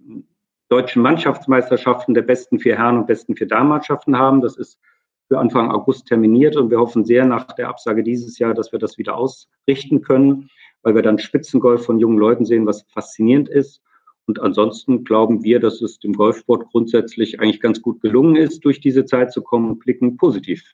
deutschen 0.69 1.01
Mannschaftsmeisterschaften 1.01 2.13
der 2.13 2.21
besten 2.21 2.59
vier 2.59 2.77
Herren 2.77 2.97
und 2.97 3.07
besten 3.07 3.35
vier 3.35 3.47
Damenmannschaften 3.47 4.17
haben. 4.17 4.41
Das 4.41 4.55
ist 4.55 4.79
für 5.27 5.39
Anfang 5.39 5.71
August 5.71 6.05
terminiert 6.07 6.55
und 6.55 6.69
wir 6.69 6.79
hoffen 6.79 7.03
sehr 7.03 7.25
nach 7.25 7.51
der 7.53 7.67
Absage 7.67 8.03
dieses 8.03 8.37
Jahr, 8.37 8.53
dass 8.53 8.71
wir 8.71 8.79
das 8.79 8.97
wieder 8.97 9.15
ausrichten 9.15 10.01
können 10.01 10.49
weil 10.85 10.93
wir 10.93 11.01
dann 11.01 11.17
Spitzengolf 11.17 11.83
von 11.83 11.99
jungen 11.99 12.19
Leuten 12.19 12.45
sehen, 12.45 12.67
was 12.67 12.83
faszinierend 12.93 13.49
ist. 13.49 13.81
Und 14.27 14.41
ansonsten 14.41 15.03
glauben 15.03 15.43
wir, 15.43 15.59
dass 15.59 15.81
es 15.81 15.99
dem 15.99 16.13
Golfsport 16.13 16.71
grundsätzlich 16.71 17.39
eigentlich 17.39 17.59
ganz 17.59 17.81
gut 17.81 18.01
gelungen 18.01 18.35
ist, 18.35 18.65
durch 18.65 18.79
diese 18.79 19.05
Zeit 19.05 19.31
zu 19.31 19.41
kommen 19.41 19.69
und 19.69 19.79
blicken 19.79 20.17
positiv 20.17 20.73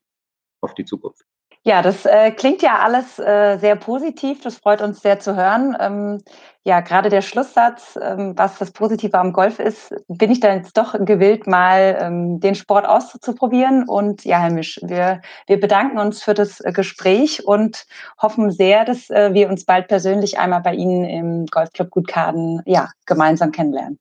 auf 0.62 0.74
die 0.74 0.86
Zukunft. 0.86 1.26
Ja, 1.64 1.84
das 1.84 2.08
äh, 2.08 2.32
klingt 2.32 2.64
ja 2.64 2.80
alles 2.80 3.20
äh, 3.20 3.58
sehr 3.60 3.76
positiv. 3.76 4.42
Das 4.42 4.58
freut 4.58 4.82
uns 4.82 5.02
sehr 5.02 5.20
zu 5.20 5.36
hören. 5.36 5.78
Ähm, 5.80 6.24
ja, 6.64 6.80
gerade 6.80 7.10
der 7.10 7.22
Schlusssatz, 7.22 8.00
ähm, 8.02 8.34
was 8.36 8.58
das 8.58 8.72
Positive 8.72 9.16
am 9.20 9.32
Golf 9.32 9.60
ist, 9.60 9.94
bin 10.08 10.32
ich 10.32 10.40
dann 10.40 10.58
jetzt 10.58 10.76
doch 10.76 10.94
gewillt, 11.06 11.46
mal 11.46 11.98
ähm, 12.00 12.40
den 12.40 12.56
Sport 12.56 12.88
auszuprobieren. 12.88 13.88
Und 13.88 14.26
ja, 14.26 14.40
Herr 14.40 14.52
Misch, 14.52 14.80
wir, 14.82 15.22
wir 15.46 15.60
bedanken 15.60 16.00
uns 16.00 16.24
für 16.24 16.34
das 16.34 16.62
äh, 16.62 16.72
Gespräch 16.72 17.46
und 17.46 17.86
hoffen 18.20 18.50
sehr, 18.50 18.84
dass 18.84 19.12
äh, 19.12 19.34
wir 19.36 19.48
uns 19.48 19.64
bald 19.64 19.88
persönlich 19.88 20.40
einmal 20.40 20.62
bei 20.62 20.74
Ihnen 20.74 21.06
im 21.06 21.46
Golfclub 21.46 21.92
Gutkaden 21.92 22.64
ja, 22.66 22.90
gemeinsam 23.06 23.52
kennenlernen. 23.52 24.00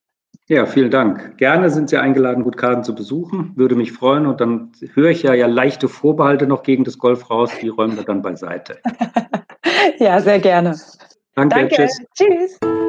Ja, 0.51 0.67
vielen 0.67 0.91
Dank. 0.91 1.39
Gerne 1.39 1.71
sind 1.71 1.91
Sie 1.91 1.97
eingeladen, 1.97 2.43
Gutkaden 2.43 2.83
zu 2.83 2.93
besuchen. 2.93 3.53
Würde 3.55 3.77
mich 3.77 3.93
freuen. 3.93 4.27
Und 4.27 4.41
dann 4.41 4.73
höre 4.95 5.11
ich 5.11 5.23
ja, 5.23 5.33
ja 5.33 5.47
leichte 5.47 5.89
Vorbehalte 5.89 6.49
noch 6.49 6.65
gegen 6.65 6.83
das 6.83 6.99
Golf 6.99 7.31
raus. 7.31 7.53
Die 7.63 7.69
räumen 7.69 7.97
wir 7.97 8.03
dann 8.03 8.21
beiseite. 8.21 8.79
ja, 10.01 10.19
sehr 10.19 10.41
gerne. 10.41 10.77
Danke. 11.37 11.55
Danke. 11.55 11.77
Tschüss. 11.77 12.03
Tschüss. 12.17 12.80